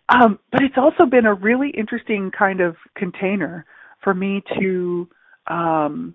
[0.09, 3.67] Um, but it's also been a really interesting kind of container
[4.03, 5.09] for me to
[5.47, 6.15] um,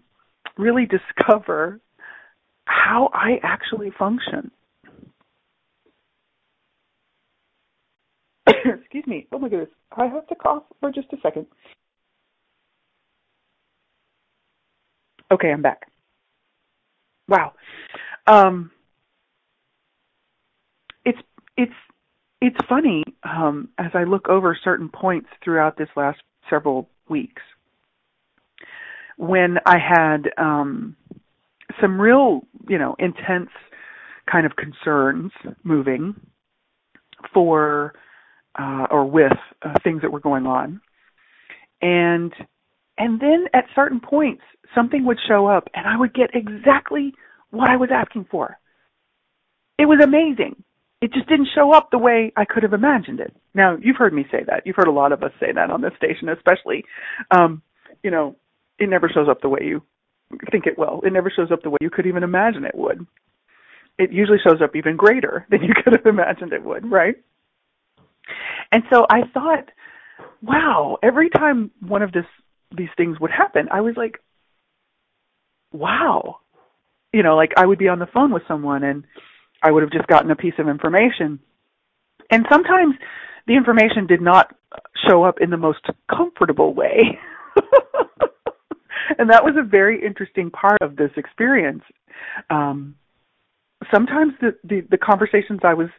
[0.58, 1.80] really discover
[2.66, 4.52] how I actually function.
[8.48, 9.28] Excuse me.
[9.32, 9.70] Oh my goodness.
[9.96, 11.46] I have to cough for just a second.
[15.32, 15.88] Okay, I'm back.
[17.28, 17.54] Wow.
[18.26, 18.72] Um,
[21.06, 21.20] it's
[21.56, 21.74] it's
[22.42, 26.20] it's funny um, as I look over certain points throughout this last
[26.50, 27.42] several weeks
[29.18, 30.96] when I had um,
[31.82, 33.50] some real, you know, intense
[34.32, 35.32] kind of concerns
[35.64, 36.16] moving
[37.34, 37.94] for
[38.58, 40.82] uh, or with uh, things that were going on,
[41.82, 42.34] and
[42.98, 44.44] and then at certain points
[44.76, 47.14] something would show up and I would get exactly
[47.52, 48.58] what I was asking for.
[49.78, 50.64] It was amazing.
[51.02, 53.36] It just didn't show up the way I could have imagined it.
[53.54, 54.64] Now, you've heard me say that.
[54.66, 56.84] You've heard a lot of us say that on this station, especially.
[57.30, 57.62] Um,
[58.04, 58.36] you know,
[58.80, 59.84] it never shows up the way you
[60.52, 61.02] think it will.
[61.06, 63.06] It never shows up the way you could even imagine it would.
[64.00, 67.16] It usually shows up even greater than you could have imagined it would, right?
[68.72, 69.70] And so I thought,
[70.42, 72.26] wow, every time one of this
[72.76, 74.20] these things would happen, I was like,
[75.72, 76.40] wow.
[77.14, 79.04] You know, like I would be on the phone with someone and
[79.64, 81.40] I would have just gotten a piece of information.
[82.30, 82.96] And sometimes
[83.48, 84.54] the information did not
[85.08, 87.18] show up in the most comfortable way.
[89.18, 91.84] and that was a very interesting part of this experience.
[92.50, 92.96] Um,
[93.92, 95.90] sometimes the, the, the conversations I was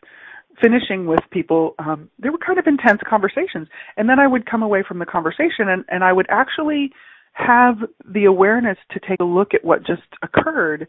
[0.61, 3.69] finishing with people, um, they were kind of intense conversations.
[3.97, 6.93] And then I would come away from the conversation and, and I would actually
[7.33, 10.89] have the awareness to take a look at what just occurred.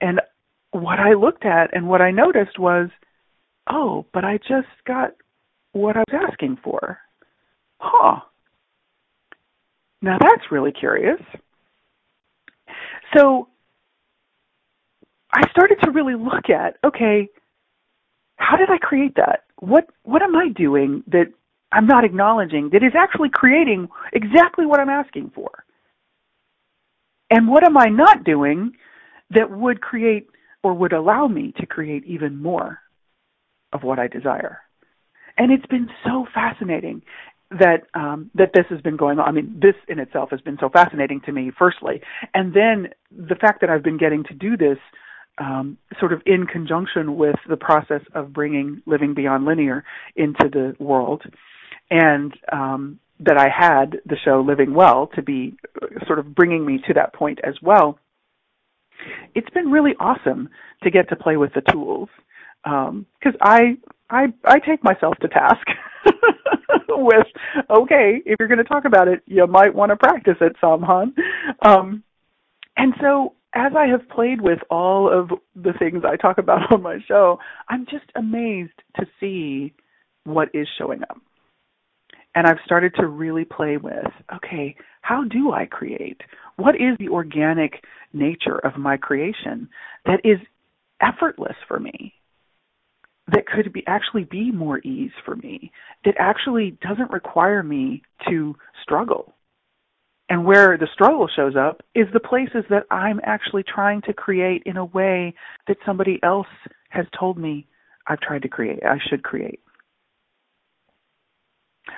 [0.00, 0.20] And
[0.70, 2.88] what I looked at and what I noticed was,
[3.68, 5.14] oh, but I just got
[5.72, 6.98] what I was asking for.
[7.78, 8.20] Huh.
[10.02, 11.20] Now that's really curious.
[13.16, 13.48] So
[15.32, 17.28] I started to really look at, okay,
[18.40, 19.44] how did I create that?
[19.58, 21.26] What what am I doing that
[21.70, 25.64] I'm not acknowledging that is actually creating exactly what I'm asking for?
[27.30, 28.72] And what am I not doing
[29.30, 30.26] that would create
[30.64, 32.78] or would allow me to create even more
[33.72, 34.58] of what I desire?
[35.36, 37.02] And it's been so fascinating
[37.50, 39.28] that um, that this has been going on.
[39.28, 42.00] I mean, this in itself has been so fascinating to me, firstly,
[42.32, 44.78] and then the fact that I've been getting to do this
[45.40, 49.84] um, sort of in conjunction with the process of bringing Living Beyond Linear
[50.14, 51.22] into the world,
[51.90, 56.64] and um, that I had the show Living Well to be uh, sort of bringing
[56.64, 57.98] me to that point as well.
[59.34, 60.50] It's been really awesome
[60.82, 62.10] to get to play with the tools
[62.62, 63.78] because um, I
[64.10, 65.66] I I take myself to task
[66.88, 67.26] with
[67.70, 70.82] okay if you're going to talk about it you might want to practice it some,
[70.82, 71.06] huh?
[71.62, 72.02] Um,
[72.76, 76.82] and so as I have played with all of the things I talk about on
[76.82, 77.38] my show,
[77.68, 79.74] I'm just amazed to see
[80.24, 81.18] what is showing up.
[82.34, 86.20] And I've started to really play with okay, how do I create?
[86.56, 87.82] What is the organic
[88.12, 89.68] nature of my creation
[90.06, 90.38] that is
[91.02, 92.14] effortless for me?
[93.32, 95.72] That could be actually be more ease for me,
[96.04, 99.34] that actually doesn't require me to struggle
[100.30, 104.62] and where the struggle shows up is the places that I'm actually trying to create
[104.64, 105.34] in a way
[105.66, 106.46] that somebody else
[106.88, 107.66] has told me
[108.06, 109.60] I've tried to create, I should create.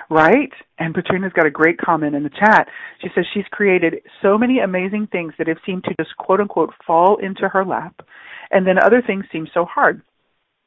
[0.09, 0.51] Right?
[0.79, 2.67] And Patrina's got a great comment in the chat.
[3.01, 6.73] She says she's created so many amazing things that have seemed to just quote unquote
[6.85, 8.01] fall into her lap,
[8.49, 10.01] and then other things seem so hard.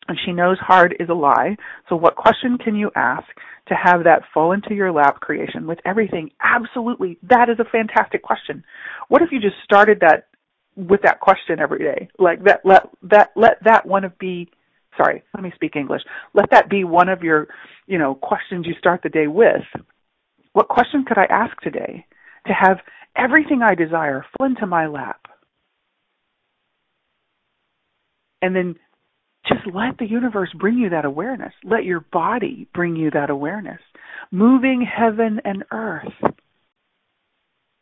[0.08, 1.56] And she knows hard is a lie.
[1.88, 3.26] So what question can you ask
[3.68, 6.30] to have that fall into your lap creation with everything?
[6.40, 7.18] Absolutely.
[7.22, 8.62] That is a fantastic question.
[9.08, 10.28] What if you just started that
[10.76, 12.08] with that question every day?
[12.18, 14.48] Like that, let, that, let that one of be,
[14.96, 16.02] sorry, let me speak English.
[16.34, 17.48] Let that be one of your,
[17.86, 19.64] you know, questions you start the day with.
[20.52, 22.06] What question could I ask today
[22.46, 22.78] to have
[23.16, 25.20] everything I desire fall into my lap?
[28.42, 28.76] And then
[29.48, 31.52] just let the universe bring you that awareness.
[31.64, 33.80] Let your body bring you that awareness.
[34.30, 36.12] Moving heaven and earth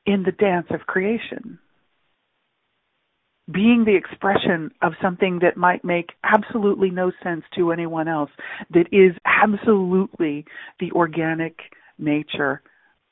[0.07, 1.59] in the dance of creation.
[3.51, 8.31] Being the expression of something that might make absolutely no sense to anyone else,
[8.71, 10.47] that is absolutely
[10.81, 11.59] the organic
[11.99, 12.62] nature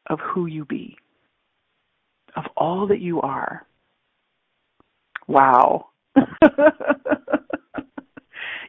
[0.08, 0.96] of who you be,
[2.34, 3.66] of all that you are.
[5.28, 5.88] Wow.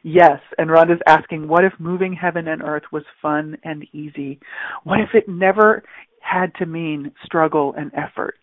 [0.04, 4.38] yes, and Rhonda's asking, what if moving heaven and earth was fun and easy?
[4.84, 5.82] What if it never
[6.20, 8.38] had to mean struggle and effort?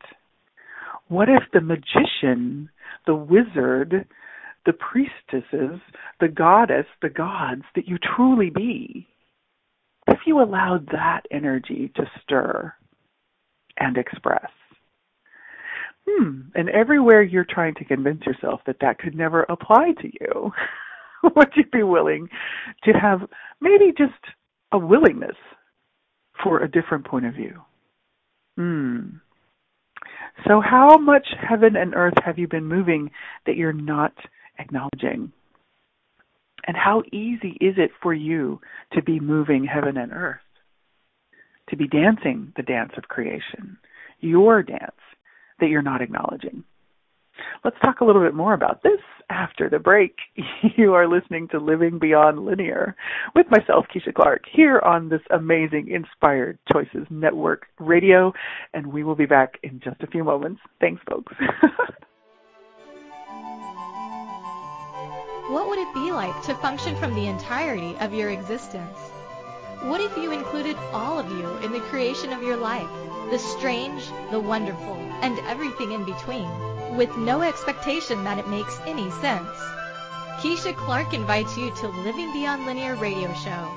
[1.08, 2.70] What if the magician,
[3.06, 4.08] the wizard,
[4.66, 5.80] the priestesses,
[6.20, 9.08] the goddess, the gods that you truly be,
[10.08, 12.74] if you allowed that energy to stir
[13.78, 14.50] and express?
[16.08, 20.52] Hmm, and everywhere you're trying to convince yourself that that could never apply to you,
[21.36, 22.30] would you be willing
[22.84, 23.22] to have
[23.60, 24.14] maybe just
[24.72, 25.36] a willingness
[26.44, 27.62] for a different point of view?
[28.58, 29.18] Hmm.
[30.48, 33.12] So, how much heaven and earth have you been moving
[33.46, 34.14] that you're not
[34.58, 35.32] acknowledging?
[36.68, 38.60] And how easy is it for you
[38.94, 40.40] to be moving heaven and earth?
[41.70, 43.78] To be dancing the dance of creation,
[44.20, 44.92] your dance
[45.60, 46.64] that you're not acknowledging?
[47.64, 50.16] Let's talk a little bit more about this after the break.
[50.78, 52.96] You are listening to Living Beyond Linear
[53.36, 58.32] with myself, Keisha Clark, here on this amazing Inspired Choices Network radio,
[58.74, 60.62] and we will be back in just a few moments.
[60.80, 61.34] Thanks, folks.
[65.50, 68.98] what would it be like to function from the entirety of your existence?
[69.84, 72.90] What if you included all of you in the creation of your life?
[73.32, 76.48] The strange, the wonderful, and everything in between,
[76.96, 79.50] with no expectation that it makes any sense.
[80.40, 83.70] Keisha Clark invites you to Living Beyond Linear radio show,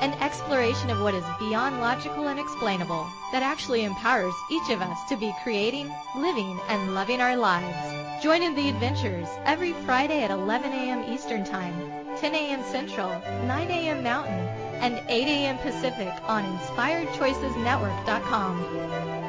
[0.00, 4.98] an exploration of what is beyond logical and explainable that actually empowers each of us
[5.08, 8.22] to be creating, living, and loving our lives.
[8.22, 11.12] Join in the adventures every Friday at 11 a.m.
[11.12, 11.74] Eastern Time,
[12.18, 12.62] 10 a.m.
[12.64, 13.10] Central,
[13.46, 14.02] 9 a.m.
[14.02, 14.46] Mountain,
[14.80, 15.56] and 8 a.m.
[15.58, 19.19] Pacific on InspiredChoicesNetwork.com.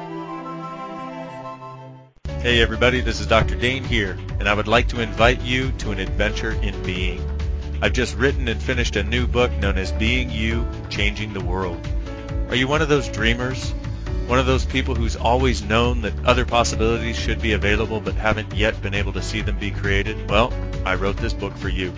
[2.42, 3.54] Hey everybody, this is Dr.
[3.54, 7.24] Dane Heer, and I would like to invite you to an adventure in being.
[7.80, 11.86] I've just written and finished a new book known as Being You, Changing the World.
[12.48, 13.70] Are you one of those dreamers?
[14.26, 18.52] One of those people who's always known that other possibilities should be available but haven't
[18.56, 20.28] yet been able to see them be created?
[20.28, 20.52] Well,
[20.84, 21.94] I wrote this book for you.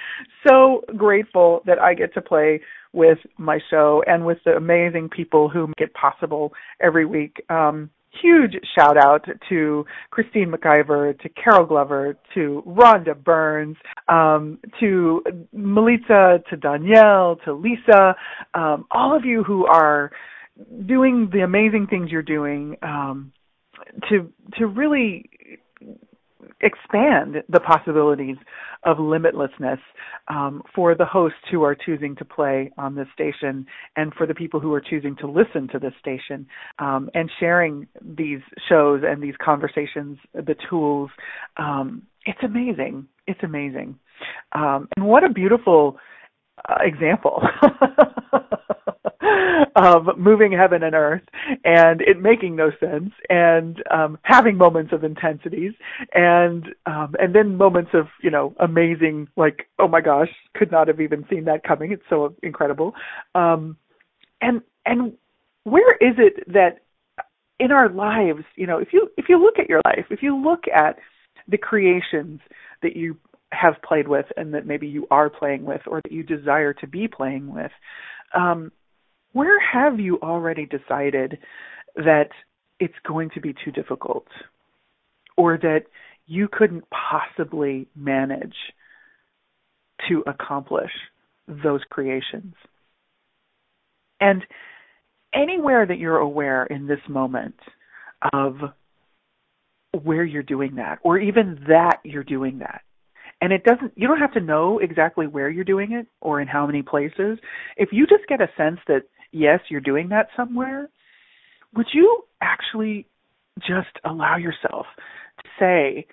[0.47, 2.59] so grateful that I get to play
[2.95, 7.43] with my show and with the amazing people who make it possible every week.
[7.49, 7.89] Um,
[8.21, 13.77] huge shout out to Christine McIver, to Carol Glover, to Rhonda Burns,
[14.07, 15.21] um, to
[15.51, 18.15] Melissa, to Danielle, to Lisa,
[18.53, 20.11] um, all of you who are
[20.85, 23.33] doing the amazing things you're doing um,
[24.09, 25.29] to to really
[26.61, 28.37] expand the possibilities
[28.83, 29.79] of limitlessness
[30.27, 33.65] um, for the hosts who are choosing to play on this station
[33.95, 36.47] and for the people who are choosing to listen to this station
[36.79, 41.09] um, and sharing these shows and these conversations, the tools.
[41.57, 43.07] Um, it's amazing.
[43.27, 43.97] It's amazing.
[44.53, 45.97] Um, and what a beautiful
[46.69, 47.43] uh, example
[49.75, 51.21] of moving heaven and earth
[51.63, 55.73] and it making no sense and um having moments of intensities
[56.13, 60.87] and um and then moments of you know amazing like oh my gosh could not
[60.87, 61.91] have even seen that coming.
[61.91, 62.93] It's so incredible.
[63.33, 63.77] Um
[64.41, 65.13] and and
[65.63, 66.79] where is it that
[67.59, 70.35] in our lives you know if you if you look at your life if you
[70.37, 70.97] look at
[71.47, 72.39] the creations
[72.81, 73.17] that you
[73.51, 76.87] have played with and that maybe you are playing with or that you desire to
[76.87, 77.71] be playing with
[78.35, 78.71] um,
[79.35, 81.39] where have you already decided
[81.97, 82.29] that
[82.79, 84.27] it's going to be too difficult
[85.35, 85.81] or that
[86.25, 88.55] you couldn't possibly manage
[90.07, 90.91] to accomplish
[91.49, 92.53] those creations?
[94.21, 94.41] And
[95.33, 97.59] anywhere that you're aware in this moment
[98.31, 98.55] of
[100.01, 102.83] where you're doing that or even that you're doing that
[103.41, 106.47] and it doesn't you don't have to know exactly where you're doing it or in
[106.47, 107.37] how many places.
[107.75, 109.03] If you just get a sense that
[109.35, 110.89] yes you're doing that somewhere
[111.75, 113.05] would you actually
[113.59, 114.85] just allow yourself
[115.37, 116.07] to say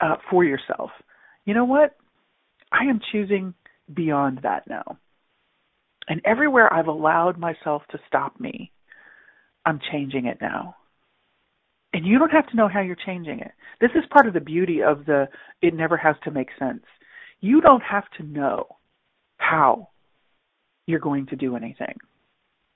[0.00, 0.90] uh, for yourself
[1.44, 1.96] you know what
[2.72, 3.54] i am choosing
[3.92, 4.98] beyond that now
[6.08, 8.72] and everywhere i've allowed myself to stop me
[9.66, 10.74] i'm changing it now
[11.92, 13.52] and you don't have to know how you're changing it.
[13.80, 15.28] This is part of the beauty of the
[15.60, 16.84] it never has to make sense.
[17.40, 18.66] You don't have to know
[19.36, 19.88] how
[20.86, 21.96] you're going to do anything.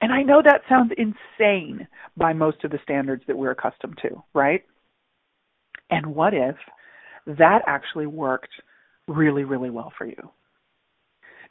[0.00, 4.22] And I know that sounds insane by most of the standards that we're accustomed to,
[4.34, 4.62] right?
[5.90, 6.56] And what if
[7.26, 8.50] that actually worked
[9.08, 10.30] really, really well for you?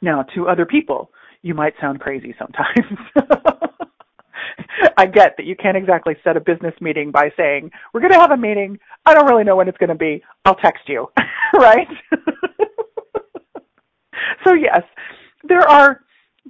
[0.00, 1.10] Now, to other people,
[1.42, 2.98] you might sound crazy sometimes.
[4.98, 8.18] I get that you can't exactly set a business meeting by saying, we're going to
[8.18, 8.78] have a meeting.
[9.04, 10.22] I don't really know when it's going to be.
[10.44, 11.08] I'll text you.
[11.54, 11.88] right?
[14.44, 14.82] so yes,
[15.48, 16.00] there are,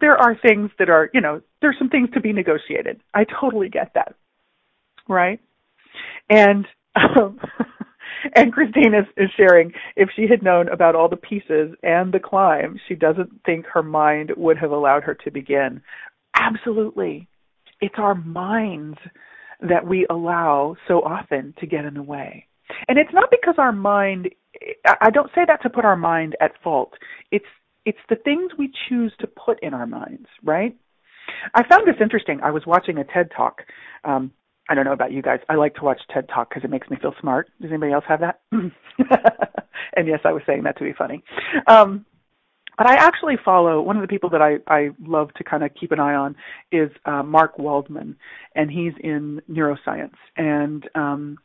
[0.00, 3.00] there are things that are, you know, there's some things to be negotiated.
[3.14, 4.14] I totally get that.
[5.08, 5.40] Right?
[6.28, 7.38] And, um,
[8.34, 12.20] and Christine is, is sharing if she had known about all the pieces and the
[12.20, 15.80] climb, she doesn't think her mind would have allowed her to begin.
[16.34, 17.28] Absolutely
[17.80, 18.98] it's our minds
[19.60, 22.46] that we allow so often to get in the way.
[22.88, 24.30] And it's not because our mind
[25.00, 26.94] I don't say that to put our mind at fault.
[27.30, 27.44] It's
[27.86, 30.76] it's the things we choose to put in our minds, right?
[31.54, 32.40] I found this interesting.
[32.42, 33.62] I was watching a TED talk.
[34.04, 34.32] Um,
[34.68, 35.38] I don't know about you guys.
[35.48, 37.48] I like to watch TED talk because it makes me feel smart.
[37.62, 38.40] Does anybody else have that?
[38.52, 41.22] and yes, I was saying that to be funny.
[41.68, 42.04] Um,
[42.76, 45.70] but I actually follow one of the people that I, I love to kind of
[45.78, 46.36] keep an eye on
[46.72, 48.16] is uh, Mark Waldman,
[48.54, 51.38] and he's in neuroscience, and um,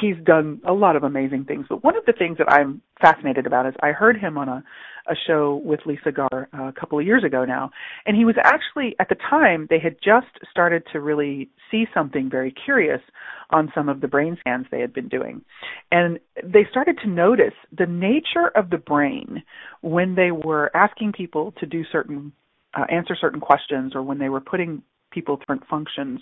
[0.00, 1.66] he's done a lot of amazing things.
[1.68, 4.64] But one of the things that I'm fascinated about is I heard him on a
[5.08, 7.70] a show with Lisa Garr uh, a couple of years ago now,
[8.06, 12.30] and he was actually at the time they had just started to really see something
[12.30, 13.00] very curious
[13.50, 15.42] on some of the brain scans they had been doing,
[15.90, 19.42] and they started to notice the nature of the brain
[19.80, 22.32] when they were asking people to do certain
[22.74, 24.82] uh, answer certain questions or when they were putting
[25.12, 26.20] people different functions.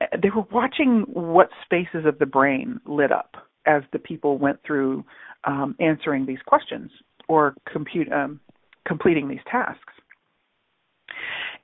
[0.00, 3.36] They were watching what spaces of the brain lit up
[3.66, 5.04] as the people went through
[5.44, 6.90] um, answering these questions
[7.28, 8.40] or compute, um,
[8.86, 9.92] completing these tasks.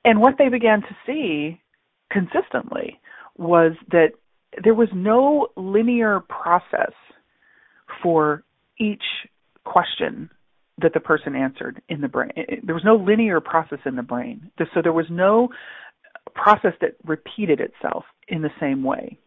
[0.05, 1.61] And what they began to see
[2.11, 2.99] consistently
[3.37, 4.11] was that
[4.63, 6.93] there was no linear process
[8.01, 8.43] for
[8.79, 9.03] each
[9.63, 10.29] question
[10.81, 12.31] that the person answered in the brain.
[12.63, 14.51] There was no linear process in the brain.
[14.73, 15.49] So there was no
[16.33, 19.17] process that repeated itself in the same way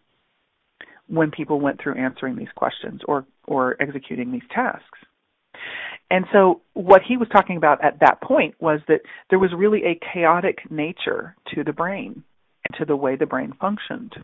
[1.09, 4.99] when people went through answering these questions or, or executing these tasks.
[6.11, 9.01] And so what he was talking about at that point was that
[9.31, 12.23] there was really a chaotic nature to the brain
[12.69, 14.15] and to the way the brain functioned.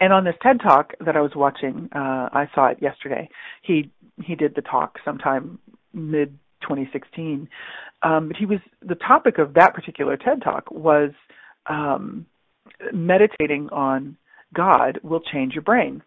[0.00, 3.28] And on this TED talk that I was watching, uh, I saw it yesterday.
[3.62, 3.90] He
[4.22, 5.58] he did the talk sometime
[5.92, 7.48] mid 2016.
[8.02, 11.10] Um, but he was the topic of that particular TED talk was
[11.66, 12.26] um,
[12.92, 14.16] meditating on
[14.54, 16.02] God will change your brain.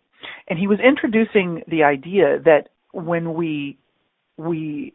[0.47, 3.77] And he was introducing the idea that when we
[4.37, 4.93] we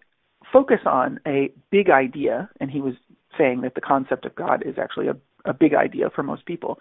[0.52, 2.94] focus on a big idea, and he was
[3.38, 6.78] saying that the concept of God is actually a, a big idea for most people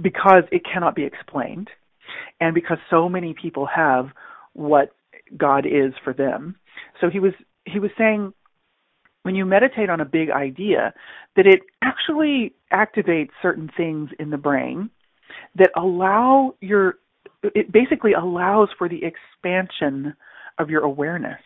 [0.00, 1.70] because it cannot be explained,
[2.40, 4.10] and because so many people have
[4.52, 4.94] what
[5.36, 6.56] God is for them.
[7.00, 7.32] So he was
[7.64, 8.32] he was saying
[9.22, 10.94] when you meditate on a big idea
[11.34, 14.90] that it actually activates certain things in the brain
[15.56, 16.98] that allow your
[17.42, 20.14] it basically allows for the expansion
[20.58, 21.40] of your awareness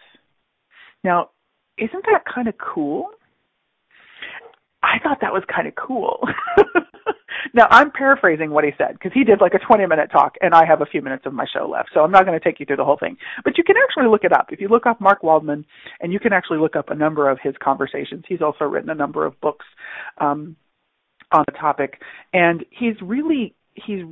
[1.05, 1.31] now,
[1.79, 3.11] isn't that kind of cool?
[4.83, 6.27] I thought that was kind of cool.
[7.55, 10.55] now I'm paraphrasing what he said because he did like a 20 minute talk and
[10.55, 11.91] I have a few minutes of my show left.
[11.93, 14.11] So I'm not going to take you through the whole thing, but you can actually
[14.11, 14.47] look it up.
[14.51, 15.65] If you look up Mark Waldman
[16.01, 18.25] and you can actually look up a number of his conversations.
[18.27, 19.67] He's also written a number of books,
[20.19, 20.57] um,
[21.33, 22.01] on the topic
[22.33, 24.05] and he's really, he's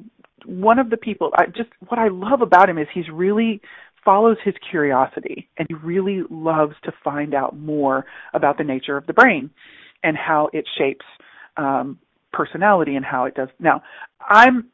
[0.45, 3.61] one of the people I just what I love about him is he's really
[4.09, 9.07] follows his curiosity and he really loves to find out more about the nature of
[9.07, 9.51] the brain
[10.03, 11.05] and how it shapes
[11.59, 11.99] um,
[12.33, 13.49] personality and how it does.
[13.61, 13.83] Now,
[14.27, 14.69] I'm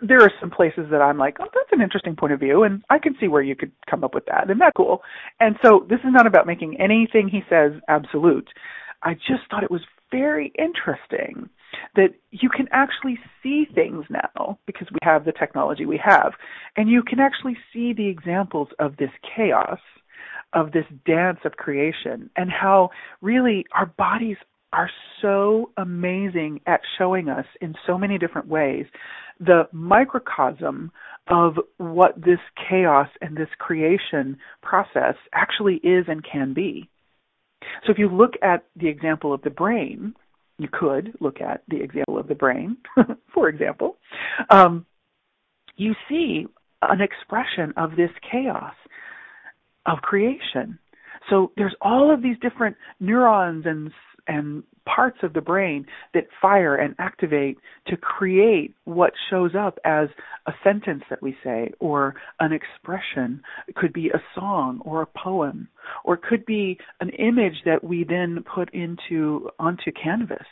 [0.00, 2.82] there are some places that I'm like, oh, that's an interesting point of view, and
[2.88, 5.02] I can see where you could come up with that, and that's cool.
[5.40, 8.48] And so this is not about making anything he says absolute.
[9.02, 11.50] I just thought it was very interesting
[11.96, 16.32] that you can actually see things now because we have the technology we have,
[16.76, 19.80] and you can actually see the examples of this chaos,
[20.52, 24.36] of this dance of creation, and how really our bodies
[24.72, 28.86] are so amazing at showing us in so many different ways
[29.38, 30.92] the microcosm
[31.28, 36.88] of what this chaos and this creation process actually is and can be.
[37.84, 40.14] So if you look at the example of the brain,
[40.62, 42.76] you could look at the example of the brain,
[43.34, 43.98] for example,
[44.50, 44.86] um,
[45.76, 46.46] you see
[46.82, 48.74] an expression of this chaos
[49.86, 50.78] of creation.
[51.30, 53.90] So there's all of these different neurons and
[54.28, 60.08] and parts of the brain that fire and activate to create what shows up as
[60.46, 63.42] a sentence that we say or an expression.
[63.68, 65.68] It could be a song or a poem
[66.04, 70.46] or it could be an image that we then put into onto canvas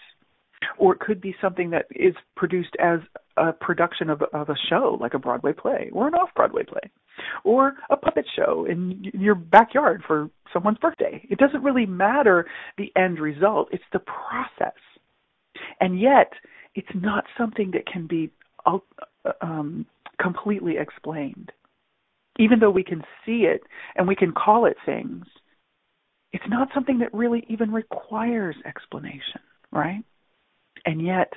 [0.78, 3.00] or it could be something that is produced as
[3.36, 6.90] a production of, of a show like a Broadway play or an off Broadway play
[7.44, 11.26] or a puppet show in your backyard for someone's birthday.
[11.30, 12.46] It doesn't really matter
[12.76, 14.78] the end result, it's the process.
[15.80, 16.32] And yet,
[16.74, 18.30] it's not something that can be
[19.40, 19.86] um,
[20.20, 21.50] completely explained.
[22.38, 23.62] Even though we can see it
[23.96, 25.26] and we can call it things,
[26.32, 29.40] it's not something that really even requires explanation,
[29.72, 30.04] right?
[30.90, 31.32] And yet,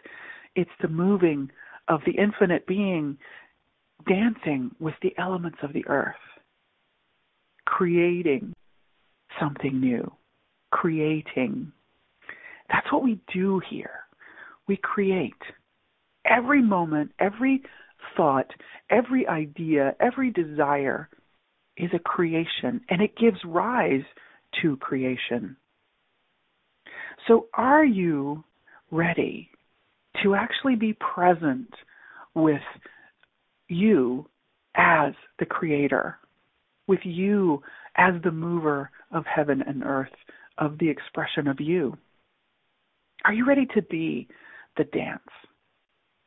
[0.55, 1.51] it's the moving
[1.87, 3.19] of the infinite being
[4.07, 6.15] dancing with the elements of the earth,
[7.65, 8.55] creating
[9.39, 10.11] something new,
[10.71, 11.71] creating.
[12.71, 13.99] That's what we do here.
[14.67, 15.43] We create.
[16.25, 17.61] Every moment, every
[18.17, 18.49] thought,
[18.89, 21.09] every idea, every desire
[21.77, 24.05] is a creation, and it gives rise
[24.63, 25.57] to creation.
[27.27, 28.43] So, are you
[28.93, 29.49] ready
[30.21, 31.73] to actually be present
[32.35, 32.61] with
[33.67, 34.27] you
[34.75, 36.17] as the creator,
[36.87, 37.61] with you
[37.97, 40.13] as the mover of heaven and earth,
[40.59, 41.97] of the expression of you.
[43.25, 44.27] Are you ready to be
[44.77, 45.21] the dance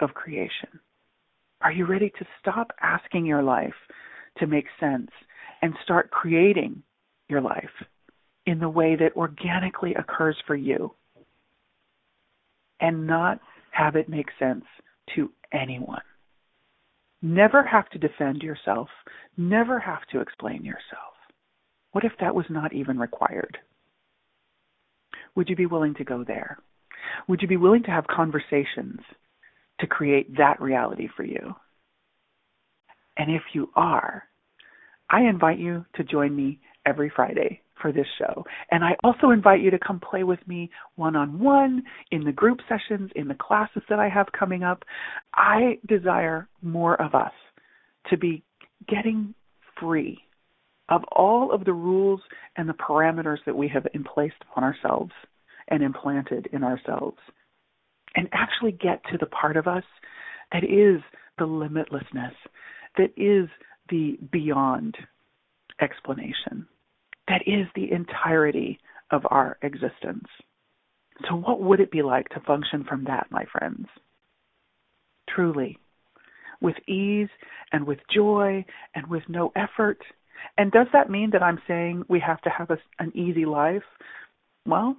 [0.00, 0.80] of creation?
[1.60, 3.74] Are you ready to stop asking your life
[4.38, 5.10] to make sense
[5.62, 6.82] and start creating
[7.28, 7.64] your life
[8.44, 10.92] in the way that organically occurs for you
[12.80, 14.64] and not have it make sense
[15.14, 16.02] to anyone?
[17.22, 18.88] Never have to defend yourself.
[19.36, 21.14] Never have to explain yourself.
[21.92, 23.58] What if that was not even required?
[25.34, 26.58] Would you be willing to go there?
[27.28, 29.00] Would you be willing to have conversations
[29.80, 31.54] to create that reality for you?
[33.16, 34.24] And if you are,
[35.08, 38.44] I invite you to join me every Friday for this show.
[38.70, 42.32] And I also invite you to come play with me one on one in the
[42.32, 44.84] group sessions, in the classes that I have coming up.
[45.34, 47.32] I desire more of us
[48.10, 48.42] to be
[48.88, 49.34] getting
[49.78, 50.18] free
[50.88, 52.20] of all of the rules
[52.56, 55.12] and the parameters that we have placed upon ourselves
[55.68, 57.18] and implanted in ourselves
[58.14, 59.82] and actually get to the part of us
[60.52, 61.02] that is
[61.38, 62.32] the limitlessness,
[62.96, 63.48] that is
[63.90, 64.96] the beyond
[65.80, 66.66] explanation
[67.28, 68.78] that is the entirety
[69.10, 70.26] of our existence.
[71.28, 73.86] So, what would it be like to function from that, my friends?
[75.28, 75.78] Truly,
[76.60, 77.28] with ease
[77.72, 78.64] and with joy
[78.94, 79.98] and with no effort.
[80.58, 83.82] And does that mean that I'm saying we have to have a, an easy life?
[84.66, 84.96] Well,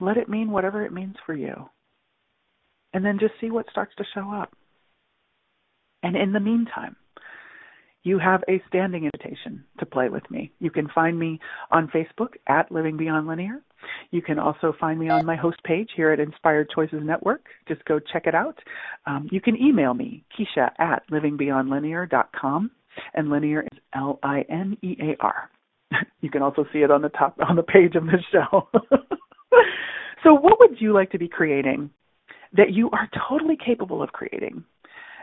[0.00, 1.68] let it mean whatever it means for you.
[2.92, 4.52] And then just see what starts to show up.
[6.02, 6.96] And in the meantime,
[8.06, 10.52] you have a standing invitation to play with me.
[10.60, 11.40] You can find me
[11.72, 13.60] on Facebook at Living Beyond Linear.
[14.12, 17.46] You can also find me on my host page here at Inspired Choices Network.
[17.66, 18.60] Just go check it out.
[19.06, 22.70] Um, you can email me, Keisha at livingbeyondlinear.com,
[23.14, 25.50] and linear is L I N E A R.
[26.20, 28.68] You can also see it on the top on the page of the show.
[30.24, 31.90] so, what would you like to be creating
[32.56, 34.64] that you are totally capable of creating?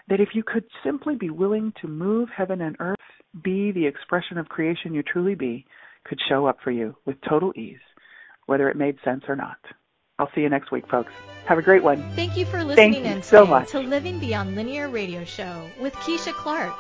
[0.10, 2.97] That if you could simply be willing to move heaven and earth,
[3.43, 5.66] be the expression of creation you truly be,
[6.06, 7.80] could show up for you with total ease,
[8.45, 9.58] whether it made sense or not.
[10.20, 11.12] I'll see you next week, folks.
[11.45, 12.12] Have a great one.
[12.16, 13.72] Thank you for listening Thank you in so much.
[13.72, 16.74] to Living Beyond Linear Radio Show with Keisha Clark.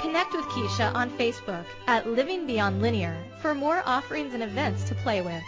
[0.00, 4.94] Connect with Keisha on Facebook at Living Beyond Linear for more offerings and events to
[4.96, 5.42] play with.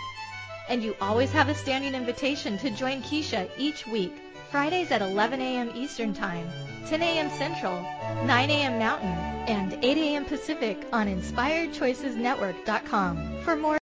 [0.69, 4.13] And you always have a standing invitation to join Keisha each week,
[4.51, 5.71] Fridays at 11 a.m.
[5.75, 6.49] Eastern Time,
[6.87, 7.29] 10 a.m.
[7.31, 7.83] Central,
[8.25, 8.79] 9 a.m.
[8.79, 9.11] Mountain,
[9.47, 10.25] and 8 a.m.
[10.25, 13.79] Pacific on InspiredChoicesNetwork.com for more